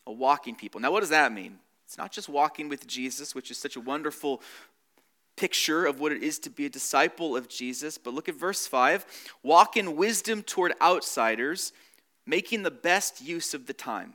A 0.07 0.11
walking 0.11 0.55
people. 0.55 0.81
Now, 0.81 0.91
what 0.91 1.01
does 1.01 1.09
that 1.09 1.31
mean? 1.31 1.59
It's 1.85 1.97
not 1.99 2.11
just 2.11 2.27
walking 2.27 2.69
with 2.69 2.87
Jesus, 2.87 3.35
which 3.35 3.51
is 3.51 3.59
such 3.59 3.75
a 3.75 3.79
wonderful 3.79 4.41
picture 5.35 5.85
of 5.85 5.99
what 5.99 6.11
it 6.11 6.23
is 6.23 6.39
to 6.39 6.49
be 6.49 6.65
a 6.65 6.69
disciple 6.69 7.35
of 7.35 7.49
Jesus. 7.49 7.97
But 7.97 8.13
look 8.13 8.29
at 8.29 8.35
verse 8.35 8.67
5 8.67 9.05
walk 9.43 9.77
in 9.77 9.95
wisdom 9.95 10.43
toward 10.43 10.73
outsiders, 10.81 11.73
making 12.25 12.63
the 12.63 12.71
best 12.71 13.21
use 13.21 13.53
of 13.53 13.65
the 13.65 13.73
time. 13.73 14.13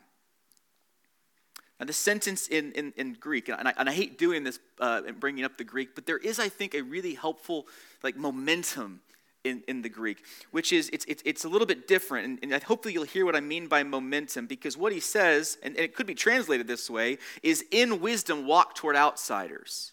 Now, 1.78 1.86
the 1.86 1.92
sentence 1.92 2.48
in, 2.48 2.72
in, 2.72 2.92
in 2.96 3.12
Greek, 3.14 3.48
and 3.48 3.68
I, 3.68 3.74
and 3.76 3.88
I 3.88 3.92
hate 3.92 4.18
doing 4.18 4.42
this 4.42 4.58
uh, 4.80 5.02
and 5.06 5.20
bringing 5.20 5.44
up 5.44 5.58
the 5.58 5.64
Greek, 5.64 5.94
but 5.94 6.06
there 6.06 6.18
is, 6.18 6.40
I 6.40 6.48
think, 6.48 6.74
a 6.74 6.82
really 6.82 7.14
helpful 7.14 7.68
like 8.02 8.16
momentum 8.16 9.00
in, 9.44 9.62
in 9.68 9.82
the 9.82 9.88
Greek, 9.88 10.24
which 10.50 10.72
is 10.72 10.90
it's, 10.92 11.04
it's, 11.06 11.22
it's 11.24 11.44
a 11.44 11.48
little 11.48 11.66
bit 11.66 11.86
different. 11.86 12.40
And, 12.42 12.52
and 12.52 12.62
hopefully 12.64 12.94
you'll 12.94 13.04
hear 13.04 13.24
what 13.24 13.36
I 13.36 13.40
mean 13.40 13.68
by 13.68 13.84
momentum, 13.84 14.46
because 14.46 14.76
what 14.76 14.92
he 14.92 14.98
says, 14.98 15.56
and, 15.62 15.76
and 15.76 15.84
it 15.84 15.94
could 15.94 16.06
be 16.06 16.16
translated 16.16 16.66
this 16.66 16.90
way, 16.90 17.18
is 17.44 17.64
in 17.70 18.00
wisdom 18.00 18.46
walk 18.46 18.74
toward 18.74 18.96
outsiders. 18.96 19.92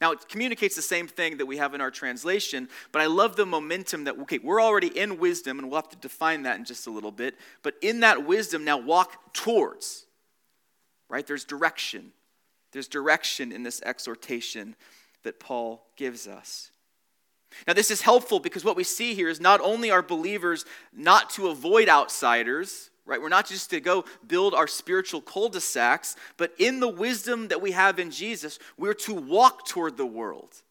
Now, 0.00 0.12
it 0.12 0.28
communicates 0.28 0.76
the 0.76 0.82
same 0.82 1.08
thing 1.08 1.38
that 1.38 1.46
we 1.46 1.56
have 1.56 1.72
in 1.72 1.80
our 1.80 1.90
translation, 1.90 2.68
but 2.92 3.00
I 3.00 3.06
love 3.06 3.36
the 3.36 3.46
momentum 3.46 4.04
that, 4.04 4.18
okay, 4.20 4.38
we're 4.38 4.60
already 4.60 4.88
in 4.88 5.18
wisdom, 5.18 5.58
and 5.58 5.70
we'll 5.70 5.80
have 5.80 5.88
to 5.88 5.96
define 5.96 6.42
that 6.42 6.58
in 6.58 6.64
just 6.66 6.86
a 6.86 6.90
little 6.90 7.10
bit. 7.10 7.34
But 7.62 7.76
in 7.80 8.00
that 8.00 8.26
wisdom, 8.26 8.64
now 8.64 8.76
walk 8.76 9.32
towards, 9.32 10.04
right? 11.08 11.26
There's 11.26 11.44
direction. 11.44 12.12
There's 12.72 12.88
direction 12.88 13.52
in 13.52 13.62
this 13.62 13.80
exhortation 13.82 14.76
that 15.22 15.40
Paul 15.40 15.86
gives 15.96 16.28
us. 16.28 16.70
Now, 17.66 17.72
this 17.72 17.90
is 17.90 18.02
helpful 18.02 18.38
because 18.38 18.64
what 18.64 18.76
we 18.76 18.84
see 18.84 19.14
here 19.14 19.30
is 19.30 19.40
not 19.40 19.62
only 19.62 19.90
are 19.90 20.02
believers 20.02 20.66
not 20.92 21.30
to 21.30 21.48
avoid 21.48 21.88
outsiders, 21.88 22.90
right? 23.06 23.22
We're 23.22 23.28
not 23.28 23.46
just 23.46 23.70
to 23.70 23.80
go 23.80 24.04
build 24.26 24.52
our 24.52 24.66
spiritual 24.66 25.20
cul 25.20 25.48
de 25.48 25.60
sacs, 25.60 26.16
but 26.36 26.52
in 26.58 26.80
the 26.80 26.88
wisdom 26.88 27.48
that 27.48 27.62
we 27.62 27.70
have 27.70 27.98
in 27.98 28.10
Jesus, 28.10 28.58
we're 28.76 28.94
to 28.94 29.14
walk 29.14 29.66
toward 29.66 29.96
the 29.96 30.06
world. 30.06 30.62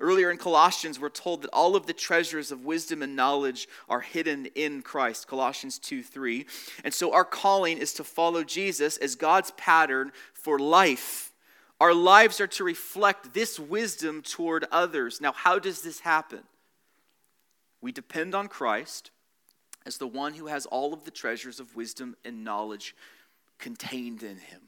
Earlier 0.00 0.30
in 0.30 0.38
Colossians, 0.38 0.98
we're 0.98 1.10
told 1.10 1.42
that 1.42 1.50
all 1.52 1.76
of 1.76 1.84
the 1.84 1.92
treasures 1.92 2.50
of 2.50 2.64
wisdom 2.64 3.02
and 3.02 3.14
knowledge 3.14 3.68
are 3.86 4.00
hidden 4.00 4.46
in 4.54 4.80
Christ, 4.80 5.28
Colossians 5.28 5.78
2 5.78 6.02
3. 6.02 6.46
And 6.84 6.94
so 6.94 7.12
our 7.12 7.24
calling 7.24 7.76
is 7.76 7.92
to 7.94 8.04
follow 8.04 8.42
Jesus 8.42 8.96
as 8.96 9.14
God's 9.14 9.50
pattern 9.58 10.12
for 10.32 10.58
life. 10.58 11.32
Our 11.80 11.92
lives 11.92 12.40
are 12.40 12.46
to 12.46 12.64
reflect 12.64 13.34
this 13.34 13.60
wisdom 13.60 14.22
toward 14.22 14.64
others. 14.72 15.20
Now, 15.20 15.32
how 15.32 15.58
does 15.58 15.82
this 15.82 16.00
happen? 16.00 16.44
We 17.82 17.92
depend 17.92 18.34
on 18.34 18.48
Christ 18.48 19.10
as 19.86 19.98
the 19.98 20.06
one 20.06 20.34
who 20.34 20.46
has 20.46 20.66
all 20.66 20.92
of 20.92 21.04
the 21.04 21.10
treasures 21.10 21.60
of 21.60 21.76
wisdom 21.76 22.16
and 22.24 22.44
knowledge 22.44 22.94
contained 23.58 24.22
in 24.22 24.38
him. 24.38 24.62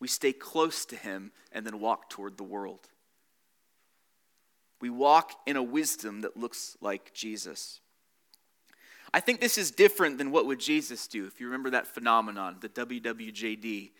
We 0.00 0.08
stay 0.08 0.32
close 0.32 0.84
to 0.86 0.96
him 0.96 1.32
and 1.52 1.66
then 1.66 1.80
walk 1.80 2.10
toward 2.10 2.36
the 2.36 2.44
world. 2.44 2.88
We 4.80 4.90
walk 4.90 5.32
in 5.46 5.56
a 5.56 5.62
wisdom 5.62 6.22
that 6.22 6.36
looks 6.36 6.76
like 6.80 7.14
Jesus. 7.14 7.80
I 9.14 9.20
think 9.20 9.40
this 9.40 9.56
is 9.56 9.70
different 9.70 10.18
than 10.18 10.30
what 10.30 10.46
would 10.46 10.58
Jesus 10.58 11.06
do. 11.06 11.26
If 11.26 11.40
you 11.40 11.46
remember 11.46 11.70
that 11.70 11.86
phenomenon, 11.86 12.56
the 12.60 12.68
WWJD, 12.68 13.92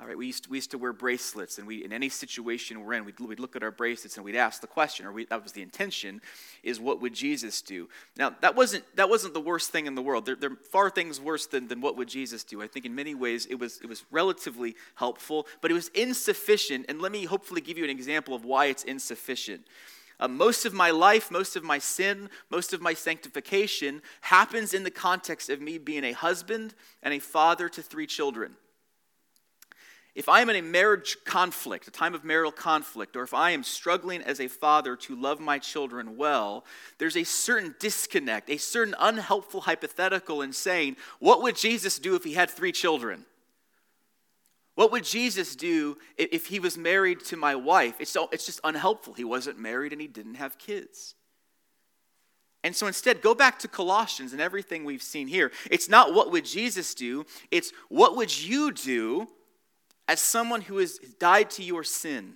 all 0.00 0.06
right, 0.06 0.16
we 0.16 0.26
used, 0.26 0.44
to, 0.44 0.50
we 0.50 0.56
used 0.56 0.70
to 0.70 0.78
wear 0.78 0.94
bracelets, 0.94 1.58
and 1.58 1.66
we, 1.66 1.84
in 1.84 1.92
any 1.92 2.08
situation 2.08 2.82
we're 2.82 2.94
in, 2.94 3.04
we'd, 3.04 3.20
we'd 3.20 3.38
look 3.38 3.54
at 3.54 3.62
our 3.62 3.70
bracelets 3.70 4.16
and 4.16 4.24
we'd 4.24 4.34
ask 4.34 4.62
the 4.62 4.66
question, 4.66 5.04
or 5.04 5.12
we, 5.12 5.26
that 5.26 5.42
was 5.42 5.52
the 5.52 5.60
intention, 5.60 6.22
is 6.62 6.80
what 6.80 7.02
would 7.02 7.12
Jesus 7.12 7.60
do? 7.60 7.86
Now, 8.16 8.34
that 8.40 8.56
wasn't, 8.56 8.84
that 8.96 9.10
wasn't 9.10 9.34
the 9.34 9.40
worst 9.40 9.70
thing 9.70 9.84
in 9.84 9.94
the 9.94 10.00
world. 10.00 10.24
There, 10.24 10.36
there 10.36 10.52
are 10.52 10.56
far 10.70 10.88
things 10.88 11.20
worse 11.20 11.46
than, 11.46 11.68
than 11.68 11.82
what 11.82 11.98
would 11.98 12.08
Jesus 12.08 12.44
do. 12.44 12.62
I 12.62 12.66
think 12.66 12.86
in 12.86 12.94
many 12.94 13.14
ways 13.14 13.44
it 13.44 13.56
was, 13.56 13.78
it 13.82 13.88
was 13.90 14.04
relatively 14.10 14.74
helpful, 14.94 15.46
but 15.60 15.70
it 15.70 15.74
was 15.74 15.88
insufficient. 15.88 16.86
And 16.88 17.02
let 17.02 17.12
me 17.12 17.26
hopefully 17.26 17.60
give 17.60 17.76
you 17.76 17.84
an 17.84 17.90
example 17.90 18.34
of 18.34 18.46
why 18.46 18.66
it's 18.66 18.84
insufficient. 18.84 19.66
Uh, 20.18 20.28
most 20.28 20.64
of 20.64 20.72
my 20.72 20.90
life, 20.90 21.30
most 21.30 21.56
of 21.56 21.64
my 21.64 21.78
sin, 21.78 22.30
most 22.48 22.72
of 22.72 22.80
my 22.80 22.94
sanctification 22.94 24.00
happens 24.22 24.72
in 24.72 24.84
the 24.84 24.90
context 24.90 25.50
of 25.50 25.60
me 25.60 25.76
being 25.76 26.04
a 26.04 26.12
husband 26.12 26.74
and 27.02 27.12
a 27.12 27.18
father 27.18 27.68
to 27.68 27.82
three 27.82 28.06
children. 28.06 28.56
If 30.20 30.28
I 30.28 30.42
am 30.42 30.50
in 30.50 30.56
a 30.56 30.60
marriage 30.60 31.16
conflict, 31.24 31.88
a 31.88 31.90
time 31.90 32.14
of 32.14 32.24
marital 32.24 32.52
conflict, 32.52 33.16
or 33.16 33.22
if 33.22 33.32
I 33.32 33.52
am 33.52 33.64
struggling 33.64 34.20
as 34.20 34.38
a 34.38 34.48
father 34.48 34.94
to 34.94 35.16
love 35.16 35.40
my 35.40 35.58
children 35.58 36.18
well, 36.18 36.66
there's 36.98 37.16
a 37.16 37.24
certain 37.24 37.74
disconnect, 37.80 38.50
a 38.50 38.58
certain 38.58 38.94
unhelpful 38.98 39.62
hypothetical 39.62 40.42
in 40.42 40.52
saying, 40.52 40.96
What 41.20 41.40
would 41.40 41.56
Jesus 41.56 41.98
do 41.98 42.16
if 42.16 42.24
he 42.24 42.34
had 42.34 42.50
three 42.50 42.70
children? 42.70 43.24
What 44.74 44.92
would 44.92 45.04
Jesus 45.04 45.56
do 45.56 45.96
if 46.18 46.48
he 46.48 46.60
was 46.60 46.76
married 46.76 47.20
to 47.20 47.38
my 47.38 47.54
wife? 47.54 47.94
It's, 47.98 48.14
it's 48.30 48.44
just 48.44 48.60
unhelpful. 48.62 49.14
He 49.14 49.24
wasn't 49.24 49.58
married 49.58 49.92
and 49.92 50.02
he 50.02 50.06
didn't 50.06 50.34
have 50.34 50.58
kids. 50.58 51.14
And 52.62 52.76
so 52.76 52.86
instead, 52.86 53.22
go 53.22 53.34
back 53.34 53.58
to 53.60 53.68
Colossians 53.68 54.32
and 54.32 54.40
everything 54.42 54.84
we've 54.84 55.02
seen 55.02 55.28
here. 55.28 55.50
It's 55.70 55.88
not 55.88 56.12
what 56.12 56.30
would 56.30 56.44
Jesus 56.44 56.94
do, 56.94 57.24
it's 57.50 57.72
what 57.88 58.18
would 58.18 58.38
you 58.38 58.70
do 58.70 59.26
as 60.10 60.20
someone 60.20 60.60
who 60.60 60.78
has 60.78 60.98
died 61.20 61.48
to 61.50 61.62
your 61.62 61.84
sin, 61.84 62.34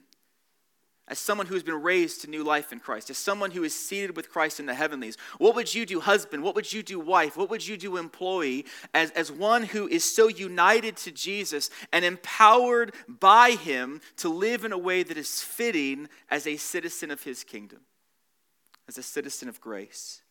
as 1.09 1.19
someone 1.19 1.49
who 1.49 1.55
has 1.55 1.65
been 1.65 1.83
raised 1.83 2.21
to 2.21 2.31
new 2.31 2.45
life 2.45 2.71
in 2.71 2.79
Christ, 2.79 3.11
as 3.11 3.19
someone 3.19 3.51
who 3.51 3.65
is 3.65 3.75
seated 3.75 4.15
with 4.15 4.31
Christ 4.31 4.61
in 4.61 4.67
the 4.67 4.75
heavenlies, 4.75 5.17
what 5.39 5.57
would 5.57 5.75
you 5.75 5.85
do, 5.85 5.99
husband? 5.99 6.45
What 6.45 6.55
would 6.55 6.73
you 6.73 6.85
do, 6.85 7.01
wife? 7.01 7.37
What 7.37 7.51
would 7.51 7.67
you 7.67 7.77
do, 7.77 7.97
employee, 7.97 8.65
as, 8.95 9.11
as 9.11 9.33
one 9.33 9.65
who 9.65 9.89
is 9.89 10.05
so 10.05 10.29
united 10.29 10.97
to 10.99 11.11
Jesus 11.11 11.69
and 11.93 12.05
empowered 12.05 12.95
by 13.09 13.51
him 13.51 14.01
to 14.19 14.29
live 14.29 14.65
in 14.65 14.71
a 14.71 14.79
way 14.79 15.03
that 15.03 15.19
is 15.19 15.43
fitting 15.43 16.09
as 16.31 16.47
a 16.47 16.57
citizen 16.57 17.11
of 17.11 17.25
his 17.25 17.43
kingdom, 17.43 17.81
as 18.87 18.99
a 18.99 19.03
citizen 19.03 19.49
of 19.49 19.61
grace? 19.61 20.23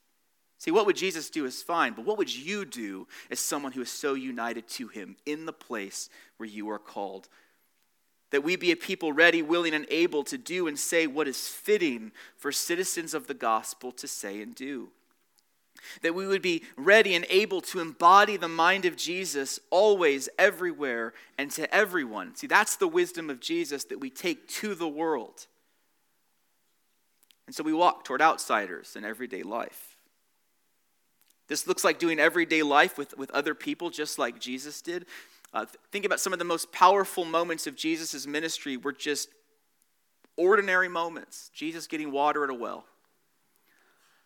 See, 0.63 0.71
what 0.71 0.85
would 0.85 0.95
Jesus 0.95 1.29
do 1.29 1.43
is 1.43 1.61
fine, 1.61 1.91
but 1.91 2.05
what 2.05 2.17
would 2.17 2.33
you 2.33 2.63
do 2.63 3.05
as 3.29 3.41
someone 3.41 3.73
who 3.73 3.81
is 3.81 3.91
so 3.91 4.13
united 4.13 4.65
to 4.69 4.87
him 4.87 5.17
in 5.25 5.45
the 5.45 5.51
place 5.51 6.07
where 6.37 6.47
you 6.47 6.69
are 6.69 6.79
called? 6.79 7.27
That 8.31 8.45
we 8.45 8.55
be 8.55 8.71
a 8.71 8.77
people 8.77 9.11
ready, 9.11 9.41
willing, 9.41 9.73
and 9.73 9.85
able 9.89 10.23
to 10.23 10.37
do 10.37 10.67
and 10.67 10.79
say 10.79 11.05
what 11.05 11.27
is 11.27 11.49
fitting 11.49 12.13
for 12.37 12.53
citizens 12.53 13.13
of 13.13 13.27
the 13.27 13.33
gospel 13.33 13.91
to 13.91 14.07
say 14.07 14.41
and 14.41 14.55
do. 14.55 14.87
That 16.01 16.15
we 16.15 16.25
would 16.25 16.41
be 16.41 16.63
ready 16.77 17.13
and 17.13 17.25
able 17.29 17.59
to 17.59 17.81
embody 17.81 18.37
the 18.37 18.47
mind 18.47 18.85
of 18.85 18.95
Jesus 18.95 19.59
always, 19.69 20.29
everywhere, 20.39 21.11
and 21.37 21.51
to 21.51 21.75
everyone. 21.75 22.37
See, 22.37 22.47
that's 22.47 22.77
the 22.77 22.87
wisdom 22.87 23.29
of 23.29 23.41
Jesus 23.41 23.83
that 23.83 23.99
we 23.99 24.09
take 24.09 24.47
to 24.47 24.75
the 24.75 24.87
world. 24.87 25.45
And 27.47 27.53
so 27.53 27.65
we 27.65 27.73
walk 27.73 28.05
toward 28.05 28.21
outsiders 28.21 28.95
in 28.95 29.03
everyday 29.03 29.43
life. 29.43 29.92
This 31.53 31.67
looks 31.67 31.83
like 31.83 31.99
doing 31.99 32.17
everyday 32.17 32.63
life 32.63 32.97
with, 32.97 33.15
with 33.15 33.29
other 33.29 33.53
people, 33.53 33.91
just 33.91 34.17
like 34.17 34.39
Jesus 34.39 34.81
did. 34.81 35.05
Uh, 35.53 35.67
think 35.91 36.03
about 36.03 36.19
some 36.19 36.33
of 36.33 36.39
the 36.39 36.45
most 36.45 36.71
powerful 36.71 37.25
moments 37.25 37.67
of 37.67 37.75
Jesus' 37.75 38.25
ministry 38.25 38.75
were 38.75 38.91
just 38.91 39.29
ordinary 40.35 40.87
moments. 40.87 41.51
Jesus 41.53 41.85
getting 41.85 42.11
water 42.11 42.43
at 42.43 42.49
a 42.49 42.55
well. 42.55 42.85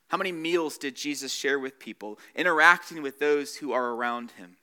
How 0.07 0.17
many 0.17 0.31
meals 0.31 0.77
did 0.77 0.95
Jesus 0.95 1.33
share 1.33 1.59
with 1.59 1.79
people, 1.79 2.17
interacting 2.33 3.01
with 3.01 3.19
those 3.19 3.57
who 3.57 3.73
are 3.73 3.89
around 3.89 4.31
him? 4.31 4.55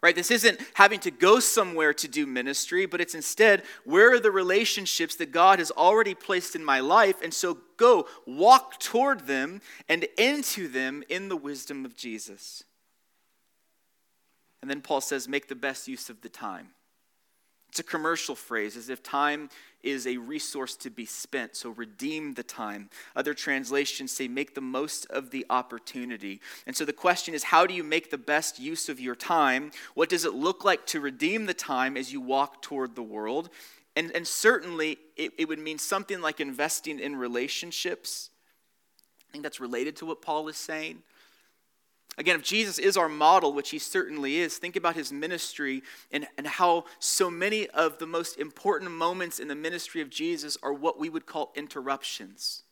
Right? 0.00 0.14
This 0.14 0.30
isn't 0.30 0.60
having 0.74 1.00
to 1.00 1.10
go 1.10 1.40
somewhere 1.40 1.92
to 1.94 2.06
do 2.06 2.26
ministry, 2.26 2.86
but 2.86 3.00
it's 3.00 3.16
instead 3.16 3.64
where 3.84 4.12
are 4.12 4.20
the 4.20 4.30
relationships 4.30 5.16
that 5.16 5.32
God 5.32 5.58
has 5.58 5.72
already 5.72 6.14
placed 6.14 6.54
in 6.54 6.64
my 6.64 6.78
life? 6.80 7.16
And 7.22 7.34
so 7.34 7.58
go 7.76 8.06
walk 8.26 8.78
toward 8.78 9.26
them 9.26 9.60
and 9.88 10.06
into 10.16 10.68
them 10.68 11.02
in 11.08 11.28
the 11.28 11.36
wisdom 11.36 11.84
of 11.84 11.96
Jesus. 11.96 12.62
And 14.62 14.70
then 14.70 14.82
Paul 14.82 15.00
says, 15.00 15.28
make 15.28 15.48
the 15.48 15.54
best 15.54 15.88
use 15.88 16.10
of 16.10 16.20
the 16.20 16.28
time. 16.28 16.68
It's 17.68 17.80
a 17.80 17.84
commercial 17.84 18.34
phrase, 18.34 18.76
as 18.76 18.88
if 18.88 19.02
time 19.02 19.50
is 19.82 20.06
a 20.06 20.16
resource 20.16 20.76
to 20.76 20.90
be 20.90 21.06
spent, 21.06 21.56
so 21.56 21.70
redeem 21.70 22.34
the 22.34 22.42
time. 22.42 22.90
Other 23.14 23.34
translations 23.34 24.12
say 24.12 24.28
make 24.28 24.54
the 24.54 24.60
most 24.60 25.06
of 25.06 25.30
the 25.30 25.46
opportunity. 25.50 26.40
And 26.66 26.76
so 26.76 26.84
the 26.84 26.92
question 26.92 27.34
is 27.34 27.44
how 27.44 27.66
do 27.66 27.74
you 27.74 27.84
make 27.84 28.10
the 28.10 28.18
best 28.18 28.58
use 28.58 28.88
of 28.88 29.00
your 29.00 29.14
time? 29.14 29.70
What 29.94 30.08
does 30.08 30.24
it 30.24 30.34
look 30.34 30.64
like 30.64 30.86
to 30.86 31.00
redeem 31.00 31.46
the 31.46 31.54
time 31.54 31.96
as 31.96 32.12
you 32.12 32.20
walk 32.20 32.62
toward 32.62 32.94
the 32.94 33.02
world? 33.02 33.50
And, 33.96 34.12
and 34.14 34.26
certainly, 34.26 34.98
it, 35.16 35.32
it 35.38 35.48
would 35.48 35.58
mean 35.58 35.78
something 35.78 36.20
like 36.20 36.40
investing 36.40 37.00
in 37.00 37.16
relationships. 37.16 38.30
I 39.28 39.32
think 39.32 39.42
that's 39.42 39.60
related 39.60 39.96
to 39.96 40.06
what 40.06 40.22
Paul 40.22 40.48
is 40.48 40.56
saying. 40.56 41.02
Again, 42.18 42.34
if 42.34 42.42
Jesus 42.42 42.80
is 42.80 42.96
our 42.96 43.08
model, 43.08 43.52
which 43.52 43.70
he 43.70 43.78
certainly 43.78 44.38
is, 44.38 44.58
think 44.58 44.74
about 44.74 44.96
his 44.96 45.12
ministry 45.12 45.84
and, 46.10 46.26
and 46.36 46.48
how 46.48 46.84
so 46.98 47.30
many 47.30 47.68
of 47.68 47.98
the 47.98 48.08
most 48.08 48.38
important 48.38 48.90
moments 48.90 49.38
in 49.38 49.46
the 49.46 49.54
ministry 49.54 50.00
of 50.00 50.10
Jesus 50.10 50.58
are 50.60 50.72
what 50.72 50.98
we 50.98 51.08
would 51.08 51.26
call 51.26 51.52
interruptions. 51.54 52.64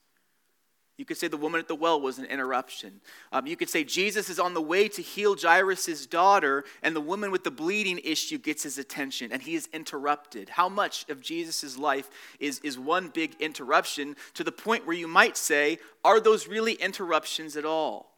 You 0.97 1.05
could 1.05 1.17
say 1.17 1.29
the 1.29 1.37
woman 1.37 1.61
at 1.61 1.69
the 1.69 1.77
well 1.77 2.01
was 2.01 2.19
an 2.19 2.25
interruption. 2.25 3.01
Um, 3.31 3.47
you 3.47 3.55
could 3.55 3.69
say 3.69 3.85
Jesus 3.85 4.31
is 4.31 4.41
on 4.41 4.55
the 4.55 4.63
way 4.63 4.89
to 4.89 5.03
heal 5.03 5.37
Jairus' 5.41 6.07
daughter, 6.07 6.65
and 6.83 6.97
the 6.97 7.01
woman 7.01 7.31
with 7.31 7.45
the 7.45 7.51
bleeding 7.51 8.01
issue 8.03 8.39
gets 8.39 8.65
his 8.65 8.79
attention, 8.79 9.31
and 9.31 9.43
he 9.43 9.55
is 9.55 9.69
interrupted. 9.73 10.49
How 10.49 10.69
much 10.69 11.09
of 11.09 11.21
Jesus' 11.21 11.79
life 11.79 12.11
is, 12.41 12.61
is 12.61 12.79
one 12.79 13.11
big 13.11 13.37
interruption 13.39 14.17
to 14.35 14.43
the 14.43 14.51
point 14.51 14.87
where 14.87 14.97
you 14.97 15.07
might 15.07 15.37
say, 15.37 15.79
are 16.03 16.19
those 16.19 16.49
really 16.49 16.73
interruptions 16.73 17.57
at 17.57 17.67
all? 17.67 18.16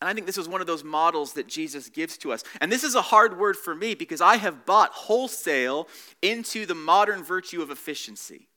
And 0.00 0.08
I 0.08 0.14
think 0.14 0.26
this 0.26 0.38
is 0.38 0.48
one 0.48 0.60
of 0.60 0.66
those 0.66 0.84
models 0.84 1.32
that 1.34 1.48
Jesus 1.48 1.88
gives 1.88 2.18
to 2.18 2.32
us. 2.32 2.44
And 2.60 2.70
this 2.70 2.84
is 2.84 2.94
a 2.94 3.02
hard 3.02 3.38
word 3.38 3.56
for 3.56 3.74
me 3.74 3.94
because 3.94 4.20
I 4.20 4.36
have 4.36 4.66
bought 4.66 4.90
wholesale 4.92 5.88
into 6.20 6.66
the 6.66 6.74
modern 6.74 7.24
virtue 7.24 7.62
of 7.62 7.70
efficiency. 7.70 8.48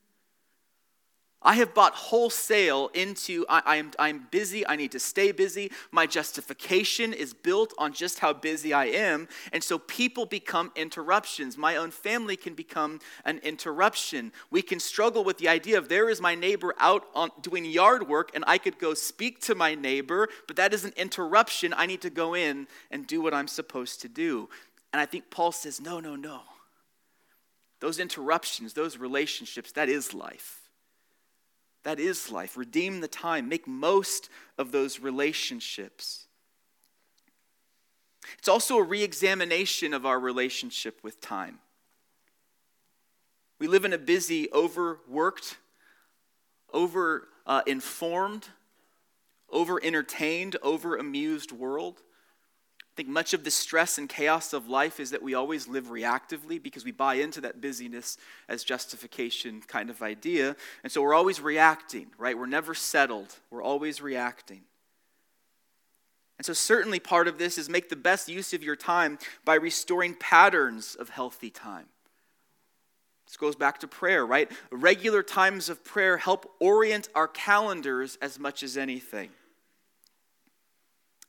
I 1.41 1.55
have 1.55 1.73
bought 1.73 1.93
wholesale 1.93 2.89
into 2.93 3.45
I, 3.47 3.77
am 3.77 3.91
I'm 3.97 4.27
busy, 4.29 4.67
I 4.67 4.75
need 4.75 4.91
to 4.91 4.99
stay 4.99 5.31
busy. 5.31 5.71
My 5.89 6.05
justification 6.05 7.13
is 7.13 7.33
built 7.33 7.73
on 7.77 7.93
just 7.93 8.19
how 8.19 8.33
busy 8.33 8.73
I 8.73 8.85
am. 8.85 9.29
And 9.53 9.63
so 9.63 9.79
people 9.79 10.25
become 10.25 10.73
interruptions. 10.75 11.57
My 11.57 11.77
own 11.77 11.91
family 11.91 12.35
can 12.35 12.55
become 12.55 12.99
an 13.23 13.37
interruption. 13.37 14.33
We 14.51 14.61
can 14.61 14.81
struggle 14.81 15.23
with 15.23 15.37
the 15.37 15.47
idea 15.47 15.77
of 15.77 15.87
there 15.87 16.09
is 16.09 16.19
my 16.19 16.35
neighbor 16.35 16.75
out 16.77 17.05
on, 17.15 17.29
doing 17.41 17.63
yard 17.63 18.09
work 18.09 18.31
and 18.35 18.43
I 18.45 18.57
could 18.57 18.77
go 18.77 18.93
speak 18.93 19.39
to 19.43 19.55
my 19.55 19.75
neighbor, 19.75 20.27
but 20.45 20.57
that 20.57 20.73
is 20.73 20.83
an 20.83 20.93
interruption. 20.97 21.73
I 21.75 21.85
need 21.85 22.01
to 22.01 22.09
go 22.09 22.33
in 22.33 22.67
and 22.91 23.07
do 23.07 23.21
what 23.21 23.33
I'm 23.33 23.47
supposed 23.47 24.01
to 24.01 24.09
do. 24.09 24.49
And 24.91 24.99
I 24.99 25.05
think 25.05 25.29
Paul 25.29 25.53
says, 25.53 25.79
no, 25.79 26.01
no, 26.01 26.17
no. 26.17 26.41
Those 27.79 27.97
interruptions, 27.97 28.73
those 28.73 28.97
relationships, 28.97 29.71
that 29.71 29.87
is 29.87 30.13
life. 30.13 30.58
That 31.83 31.99
is 31.99 32.31
life. 32.31 32.57
Redeem 32.57 33.01
the 33.01 33.07
time, 33.07 33.47
make 33.47 33.67
most 33.67 34.29
of 34.57 34.71
those 34.71 34.99
relationships. 34.99 36.27
It's 38.37 38.47
also 38.47 38.77
a 38.77 38.83
re 38.83 39.01
examination 39.01 39.93
of 39.93 40.05
our 40.05 40.19
relationship 40.19 40.99
with 41.03 41.21
time. 41.21 41.59
We 43.59 43.67
live 43.67 43.85
in 43.85 43.93
a 43.93 43.97
busy, 43.97 44.51
overworked, 44.53 45.57
over 46.71 47.27
uh, 47.45 47.61
informed, 47.65 48.49
over 49.49 49.83
entertained, 49.83 50.55
over 50.61 50.95
amused 50.95 51.51
world. 51.51 52.01
I 52.99 53.01
think 53.01 53.13
much 53.13 53.33
of 53.33 53.45
the 53.45 53.51
stress 53.51 53.97
and 53.97 54.09
chaos 54.09 54.51
of 54.51 54.67
life 54.67 54.99
is 54.99 55.11
that 55.11 55.23
we 55.23 55.33
always 55.33 55.69
live 55.69 55.85
reactively 55.85 56.61
because 56.61 56.83
we 56.83 56.91
buy 56.91 57.13
into 57.13 57.39
that 57.39 57.61
busyness 57.61 58.17
as 58.49 58.65
justification 58.65 59.61
kind 59.61 59.89
of 59.89 60.01
idea. 60.01 60.57
And 60.83 60.91
so 60.91 61.01
we're 61.01 61.13
always 61.13 61.39
reacting, 61.39 62.07
right? 62.17 62.37
We're 62.37 62.45
never 62.45 62.73
settled, 62.73 63.33
we're 63.49 63.63
always 63.63 64.01
reacting. 64.01 64.63
And 66.37 66.45
so, 66.45 66.51
certainly, 66.51 66.99
part 66.99 67.29
of 67.29 67.37
this 67.37 67.57
is 67.57 67.69
make 67.69 67.87
the 67.87 67.95
best 67.95 68.27
use 68.27 68.53
of 68.53 68.63
your 68.63 68.75
time 68.75 69.17
by 69.45 69.55
restoring 69.55 70.13
patterns 70.13 70.95
of 70.95 71.07
healthy 71.07 71.49
time. 71.49 71.85
This 73.27 73.37
goes 73.37 73.55
back 73.55 73.79
to 73.79 73.87
prayer, 73.87 74.25
right? 74.25 74.51
Regular 74.71 75.23
times 75.23 75.69
of 75.69 75.85
prayer 75.85 76.17
help 76.17 76.53
orient 76.59 77.07
our 77.15 77.29
calendars 77.29 78.17
as 78.21 78.37
much 78.37 78.61
as 78.61 78.75
anything. 78.75 79.29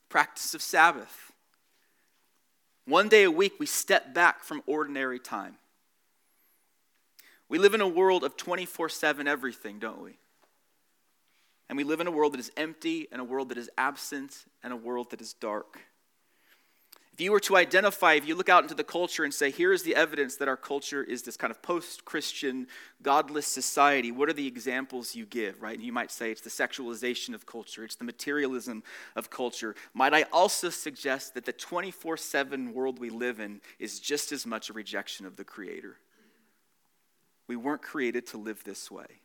Practice 0.09 0.53
of 0.53 0.61
Sabbath. 0.61 1.30
One 2.91 3.07
day 3.07 3.23
a 3.23 3.31
week, 3.31 3.53
we 3.57 3.67
step 3.67 4.13
back 4.13 4.43
from 4.43 4.63
ordinary 4.67 5.17
time. 5.17 5.55
We 7.47 7.57
live 7.57 7.73
in 7.73 7.79
a 7.79 7.87
world 7.87 8.25
of 8.25 8.35
24 8.35 8.89
7 8.89 9.29
everything, 9.29 9.79
don't 9.79 10.01
we? 10.01 10.17
And 11.69 11.77
we 11.77 11.85
live 11.85 12.01
in 12.01 12.07
a 12.07 12.11
world 12.11 12.33
that 12.33 12.41
is 12.41 12.51
empty, 12.57 13.07
and 13.09 13.21
a 13.21 13.23
world 13.23 13.47
that 13.47 13.57
is 13.57 13.69
absent, 13.77 14.43
and 14.61 14.73
a 14.73 14.75
world 14.75 15.11
that 15.11 15.21
is 15.21 15.31
dark. 15.31 15.79
If 17.21 17.25
you 17.25 17.31
were 17.31 17.39
to 17.41 17.55
identify, 17.55 18.13
if 18.13 18.27
you 18.27 18.33
look 18.33 18.49
out 18.49 18.63
into 18.63 18.73
the 18.73 18.83
culture 18.83 19.23
and 19.23 19.31
say, 19.31 19.51
here 19.51 19.71
is 19.71 19.83
the 19.83 19.95
evidence 19.95 20.37
that 20.37 20.47
our 20.47 20.57
culture 20.57 21.03
is 21.03 21.21
this 21.21 21.37
kind 21.37 21.51
of 21.51 21.61
post 21.61 22.03
Christian, 22.03 22.65
godless 23.03 23.45
society, 23.45 24.11
what 24.11 24.27
are 24.27 24.33
the 24.33 24.47
examples 24.47 25.13
you 25.13 25.27
give, 25.27 25.61
right? 25.61 25.75
And 25.75 25.85
you 25.85 25.93
might 25.93 26.09
say 26.09 26.31
it's 26.31 26.41
the 26.41 26.49
sexualization 26.49 27.35
of 27.35 27.45
culture, 27.45 27.83
it's 27.83 27.93
the 27.93 28.05
materialism 28.05 28.81
of 29.15 29.29
culture. 29.29 29.75
Might 29.93 30.15
I 30.15 30.23
also 30.33 30.71
suggest 30.71 31.35
that 31.35 31.45
the 31.45 31.53
24 31.53 32.17
7 32.17 32.73
world 32.73 32.97
we 32.97 33.11
live 33.11 33.39
in 33.39 33.61
is 33.77 33.99
just 33.99 34.31
as 34.31 34.47
much 34.47 34.71
a 34.71 34.73
rejection 34.73 35.27
of 35.27 35.35
the 35.35 35.43
Creator? 35.43 35.97
We 37.45 37.55
weren't 37.55 37.83
created 37.83 38.25
to 38.29 38.37
live 38.37 38.63
this 38.63 38.89
way. 38.89 39.21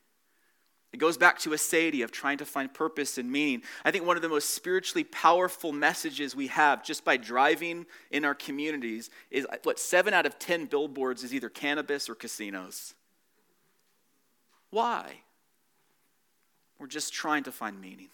It 0.96 0.98
goes 0.98 1.18
back 1.18 1.38
to 1.40 1.52
a 1.52 1.56
acedia 1.56 2.04
of 2.04 2.10
trying 2.10 2.38
to 2.38 2.46
find 2.46 2.72
purpose 2.72 3.18
and 3.18 3.30
meaning. 3.30 3.62
I 3.84 3.90
think 3.90 4.06
one 4.06 4.16
of 4.16 4.22
the 4.22 4.30
most 4.30 4.54
spiritually 4.54 5.04
powerful 5.04 5.70
messages 5.70 6.34
we 6.34 6.46
have 6.46 6.82
just 6.82 7.04
by 7.04 7.18
driving 7.18 7.84
in 8.10 8.24
our 8.24 8.34
communities 8.34 9.10
is 9.30 9.46
what 9.64 9.78
seven 9.78 10.14
out 10.14 10.24
of 10.24 10.38
10 10.38 10.64
billboards 10.64 11.22
is 11.22 11.34
either 11.34 11.50
cannabis 11.50 12.08
or 12.08 12.14
casinos. 12.14 12.94
Why? 14.70 15.20
We're 16.78 16.86
just 16.86 17.12
trying 17.12 17.44
to 17.44 17.52
find 17.52 17.78
meaning. 17.78 18.08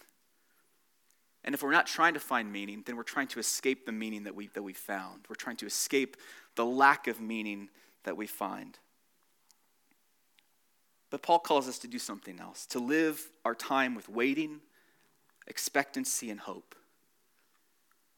And 1.44 1.54
if 1.54 1.62
we're 1.62 1.70
not 1.70 1.86
trying 1.86 2.14
to 2.14 2.20
find 2.20 2.52
meaning, 2.52 2.82
then 2.84 2.96
we're 2.96 3.04
trying 3.04 3.28
to 3.28 3.38
escape 3.38 3.86
the 3.86 3.92
meaning 3.92 4.24
that 4.24 4.34
we, 4.34 4.48
that 4.54 4.62
we 4.64 4.72
found. 4.72 5.20
We're 5.28 5.36
trying 5.36 5.58
to 5.58 5.66
escape 5.66 6.16
the 6.56 6.66
lack 6.66 7.06
of 7.06 7.20
meaning 7.20 7.68
that 8.02 8.16
we 8.16 8.26
find. 8.26 8.76
But 11.12 11.20
Paul 11.20 11.40
calls 11.40 11.68
us 11.68 11.79
to 11.81 11.87
do 11.87 11.98
something 11.98 12.40
else, 12.40 12.64
to 12.68 12.79
live 12.79 13.22
our 13.44 13.55
time 13.55 13.94
with 13.94 14.09
waiting, 14.09 14.61
expectancy, 15.46 16.31
and 16.31 16.40
hope. 16.40 16.75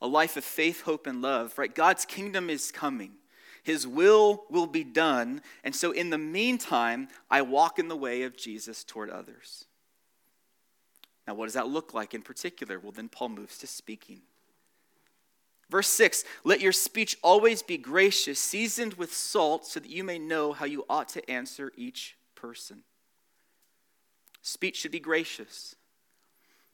A 0.00 0.06
life 0.06 0.36
of 0.36 0.44
faith, 0.44 0.82
hope, 0.82 1.08
and 1.08 1.20
love, 1.20 1.58
right? 1.58 1.74
God's 1.74 2.04
kingdom 2.04 2.48
is 2.48 2.70
coming. 2.70 3.10
His 3.64 3.84
will 3.84 4.44
will 4.48 4.68
be 4.68 4.84
done. 4.84 5.42
And 5.64 5.74
so, 5.74 5.90
in 5.90 6.10
the 6.10 6.18
meantime, 6.18 7.08
I 7.28 7.42
walk 7.42 7.80
in 7.80 7.88
the 7.88 7.96
way 7.96 8.22
of 8.22 8.36
Jesus 8.36 8.84
toward 8.84 9.10
others. 9.10 9.64
Now, 11.26 11.34
what 11.34 11.46
does 11.46 11.54
that 11.54 11.66
look 11.66 11.94
like 11.94 12.14
in 12.14 12.22
particular? 12.22 12.78
Well, 12.78 12.92
then 12.92 13.08
Paul 13.08 13.30
moves 13.30 13.58
to 13.58 13.66
speaking. 13.66 14.20
Verse 15.68 15.88
6 15.88 16.22
Let 16.44 16.60
your 16.60 16.70
speech 16.70 17.16
always 17.24 17.60
be 17.60 17.76
gracious, 17.76 18.38
seasoned 18.38 18.94
with 18.94 19.12
salt, 19.12 19.66
so 19.66 19.80
that 19.80 19.90
you 19.90 20.04
may 20.04 20.20
know 20.20 20.52
how 20.52 20.64
you 20.64 20.84
ought 20.88 21.08
to 21.08 21.28
answer 21.28 21.72
each 21.76 22.14
person. 22.44 22.82
Speech 24.42 24.76
should 24.76 24.90
be 24.90 25.00
gracious. 25.00 25.76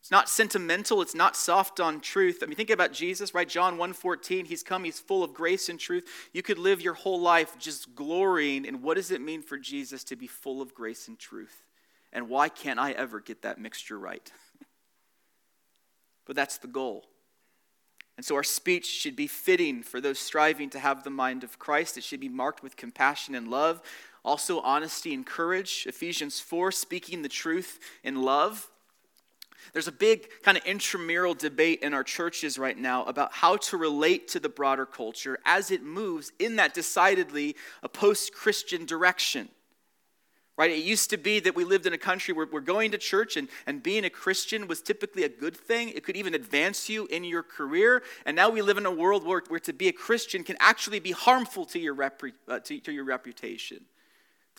It's 0.01 0.11
not 0.11 0.29
sentimental, 0.29 1.01
it's 1.01 1.15
not 1.15 1.37
soft 1.37 1.79
on 1.79 2.01
truth. 2.01 2.41
I 2.43 2.47
mean, 2.47 2.57
think 2.57 2.71
about 2.71 2.93
Jesus, 2.93 3.35
right? 3.35 3.49
John 3.49 3.79
1:14, 3.79 4.47
he's 4.47 4.65
come, 4.65 4.83
he's 4.83 4.99
full 4.99 5.23
of 5.23 5.33
grace 5.33 5.69
and 5.69 5.79
truth. 5.79 6.09
You 6.33 6.43
could 6.43 6.59
live 6.59 6.81
your 6.81 6.95
whole 6.95 7.21
life 7.21 7.57
just 7.57 7.95
glorying 7.95 8.65
in 8.65 8.83
what 8.83 8.97
does 8.97 9.13
it 9.13 9.21
mean 9.21 9.43
for 9.43 9.59
Jesus 9.59 10.03
to 10.05 10.17
be 10.17 10.27
full 10.27 10.61
of 10.61 10.75
grace 10.75 11.07
and 11.07 11.17
truth? 11.17 11.67
And 12.13 12.29
why 12.29 12.49
can't 12.49 12.81
I 12.81 12.91
ever 12.91 13.21
get 13.21 13.43
that 13.43 13.61
mixture 13.61 13.99
right? 13.99 14.33
but 16.27 16.35
that's 16.35 16.59
the 16.59 16.67
goal. 16.67 17.05
And 18.17 18.25
so 18.27 18.35
our 18.35 18.43
speech 18.43 18.87
should 18.87 19.17
be 19.17 19.27
fitting 19.27 19.83
for 19.83 20.01
those 20.01 20.19
striving 20.19 20.69
to 20.71 20.79
have 20.79 21.05
the 21.05 21.11
mind 21.11 21.45
of 21.45 21.59
Christ. 21.59 21.97
It 21.97 22.05
should 22.05 22.21
be 22.21 22.29
marked 22.29 22.63
with 22.63 22.77
compassion 22.77 23.35
and 23.35 23.49
love. 23.49 23.81
Also, 24.25 24.61
honesty 24.61 25.15
and 25.15 25.25
courage. 25.25 25.87
Ephesians 25.89 26.41
4, 26.41 26.73
speaking 26.73 27.23
the 27.23 27.29
truth 27.29 27.79
in 28.05 28.23
love. 28.23 28.69
There's 29.73 29.89
a 29.89 29.93
big 29.93 30.29
kind 30.43 30.57
of 30.57 30.65
intramural 30.65 31.35
debate 31.35 31.81
in 31.83 31.95
our 31.95 32.03
churches 32.03 32.59
right 32.59 32.77
now 32.77 33.05
about 33.05 33.33
how 33.33 33.57
to 33.57 33.77
relate 33.77 34.29
to 34.29 34.41
the 34.41 34.49
broader 34.49 34.87
culture 34.87 35.39
as 35.45 35.71
it 35.71 35.83
moves 35.83 36.33
in 36.39 36.57
that 36.57 36.75
decidedly 36.75 37.57
a 37.83 37.89
post 37.89 38.35
Christian 38.35 38.85
direction. 38.85 39.49
Right? 40.57 40.73
It 40.73 40.85
used 40.85 41.09
to 41.11 41.17
be 41.17 41.41
that 41.41 41.55
we 41.55 41.65
lived 41.65 41.87
in 41.87 41.95
a 41.95 41.99
country 41.99 42.35
where, 42.35 42.45
where 42.45 42.61
going 42.61 42.91
to 42.91 42.99
church 42.99 43.39
and, 43.39 43.49
and 43.67 43.83
being 43.83 44.05
a 44.05 44.11
Christian 44.11 44.69
was 44.69 44.83
typically 44.83 45.23
a 45.23 45.29
good 45.29 45.57
thing. 45.57 45.89
It 45.89 46.05
could 46.05 46.17
even 46.17 46.35
advance 46.35 46.87
you 46.87 47.07
in 47.07 47.25
your 47.25 47.43
career. 47.43 48.03
And 48.27 48.37
now 48.37 48.51
we 48.51 48.61
live 48.61 48.77
in 48.77 48.85
a 48.85 48.91
world 48.91 49.25
where, 49.25 49.43
where 49.49 49.61
to 49.61 49.73
be 49.73 49.89
a 49.89 49.93
Christian 49.93 50.45
can 50.45 50.57
actually 50.61 51.01
be 51.01 51.13
harmful 51.13 51.65
to 51.67 51.79
your, 51.79 51.95
repre, 51.95 52.33
uh, 52.47 52.59
to, 52.59 52.79
to 52.81 52.93
your 52.93 53.05
reputation. 53.05 53.81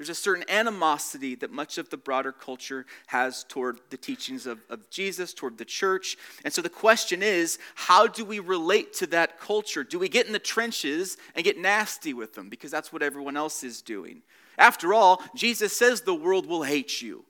There's 0.02 0.10
a 0.10 0.16
certain 0.16 0.46
animosity 0.50 1.36
that 1.36 1.52
much 1.52 1.78
of 1.78 1.92
the 1.92 1.98
broader 1.98 2.32
culture 2.32 2.88
has 3.06 3.44
toward 3.44 3.82
the 3.92 3.98
teachings 3.98 4.48
of, 4.48 4.58
of 4.68 4.90
Jesus, 4.90 5.32
toward 5.32 5.60
the 5.60 5.64
church. 5.64 6.18
And 6.44 6.52
so 6.52 6.64
the 6.64 6.70
question 6.70 7.22
is 7.22 7.60
how 7.76 8.08
do 8.08 8.26
we 8.26 8.40
relate 8.40 8.94
to 8.94 9.06
that 9.08 9.40
culture? 9.40 9.84
Do 9.84 10.00
we 10.00 10.10
get 10.10 10.26
in 10.26 10.34
the 10.34 10.40
trenches 10.40 11.18
and 11.36 11.46
get 11.46 11.60
nasty 11.60 12.16
with 12.16 12.34
them? 12.34 12.50
Because 12.50 12.72
that's 12.72 12.92
what 12.92 13.04
everyone 13.04 13.38
else 13.38 13.64
is 13.64 13.84
doing. 13.84 14.24
After 14.58 14.92
all, 14.92 15.22
Jesus 15.36 15.78
says 15.78 16.02
the 16.02 16.16
world 16.16 16.48
will 16.48 16.64
hate 16.64 17.04
you. 17.04 17.24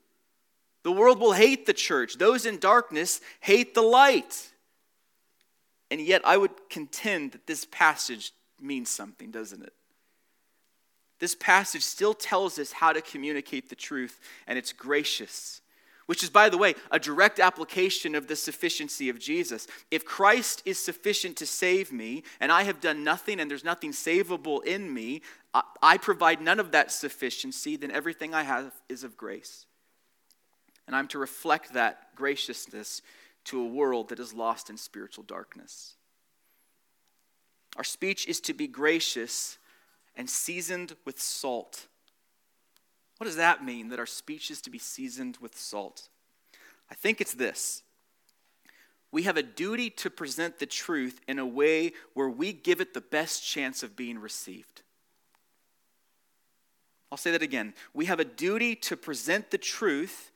The 0.84 0.94
world 0.94 1.20
will 1.20 1.34
hate 1.34 1.66
the 1.66 1.74
church. 1.74 2.20
Those 2.20 2.46
in 2.46 2.58
darkness 2.58 3.20
hate 3.42 3.74
the 3.74 3.82
light. 3.82 4.50
And 5.92 6.00
yet, 6.00 6.22
I 6.24 6.38
would 6.38 6.70
contend 6.70 7.34
that 7.34 7.48
this 7.48 7.66
passage 7.66 8.32
means 8.62 8.90
something, 8.90 9.30
doesn't 9.30 9.62
it? 9.62 9.74
This 11.22 11.36
passage 11.36 11.84
still 11.84 12.16
tells 12.16 12.58
us 12.58 12.72
how 12.72 12.92
to 12.92 13.00
communicate 13.00 13.70
the 13.70 13.76
truth, 13.76 14.20
and 14.48 14.58
it's 14.58 14.74
gracious, 14.74 15.62
which 16.08 16.24
is, 16.24 16.32
by 16.32 16.50
the 16.50 16.58
way, 16.58 16.74
a 16.90 16.98
direct 16.98 17.40
application 17.40 18.16
of 18.16 18.28
the 18.28 18.36
sufficiency 18.36 19.08
of 19.08 19.20
Jesus. 19.20 19.68
If 19.92 20.04
Christ 20.04 20.64
is 20.66 20.84
sufficient 20.84 21.38
to 21.38 21.46
save 21.46 21.92
me, 21.92 22.24
and 22.40 22.52
I 22.52 22.64
have 22.64 22.82
done 22.82 23.04
nothing 23.04 23.40
and 23.40 23.50
there's 23.50 23.64
nothing 23.64 23.92
savable 23.92 24.66
in 24.66 24.92
me, 24.92 25.22
I 25.82 25.98
provide 25.98 26.42
none 26.42 26.60
of 26.60 26.72
that 26.72 26.92
sufficiency, 26.92 27.76
then 27.76 27.92
everything 27.92 28.34
I 28.34 28.42
have 28.42 28.74
is 28.90 29.04
of 29.04 29.16
grace. 29.16 29.68
And 30.88 30.96
I'm 30.96 31.08
to 31.10 31.20
reflect 31.20 31.74
that 31.74 32.16
graciousness 32.16 33.04
to 33.46 33.62
a 33.62 33.68
world 33.68 34.10
that 34.10 34.20
is 34.20 34.34
lost 34.34 34.72
in 34.72 34.78
spiritual 34.78 35.24
darkness. 35.24 35.94
Our 37.78 37.84
speech 37.84 38.28
is 38.28 38.40
to 38.42 38.54
be 38.54 38.68
gracious 38.68 39.60
and 40.16 40.30
seasoned 40.30 40.96
with 41.06 41.20
salt. 41.20 41.88
What 43.18 43.26
does 43.26 43.36
that 43.36 43.64
mean, 43.64 43.90
that 43.90 44.00
our 44.00 44.06
speech 44.06 44.50
is 44.50 44.62
to 44.62 44.70
be 44.70 44.80
seasoned 44.80 45.38
with 45.40 45.58
salt? 45.58 46.10
I 46.90 46.96
think 46.96 47.22
it's 47.22 47.34
this. 47.34 47.84
We 49.12 49.24
have 49.24 49.38
a 49.38 49.44
duty 49.44 49.90
to 49.92 50.10
present 50.10 50.60
the 50.60 50.66
truth 50.66 51.20
in 51.28 51.38
a 51.38 51.46
way 51.46 51.94
where 52.14 52.30
we 52.30 52.54
give 52.54 52.82
it 52.82 52.94
the 52.94 53.02
best 53.02 53.46
chance 53.46 53.84
of 53.84 53.96
being 53.96 54.18
received. 54.18 54.82
I'll 57.12 57.18
say 57.18 57.32
that 57.32 57.42
again. 57.42 57.74
We 57.94 58.06
have 58.06 58.22
a 58.22 58.26
duty 58.26 58.76
to 58.76 58.96
present 58.96 59.52
the 59.52 59.58
truth 59.58 60.32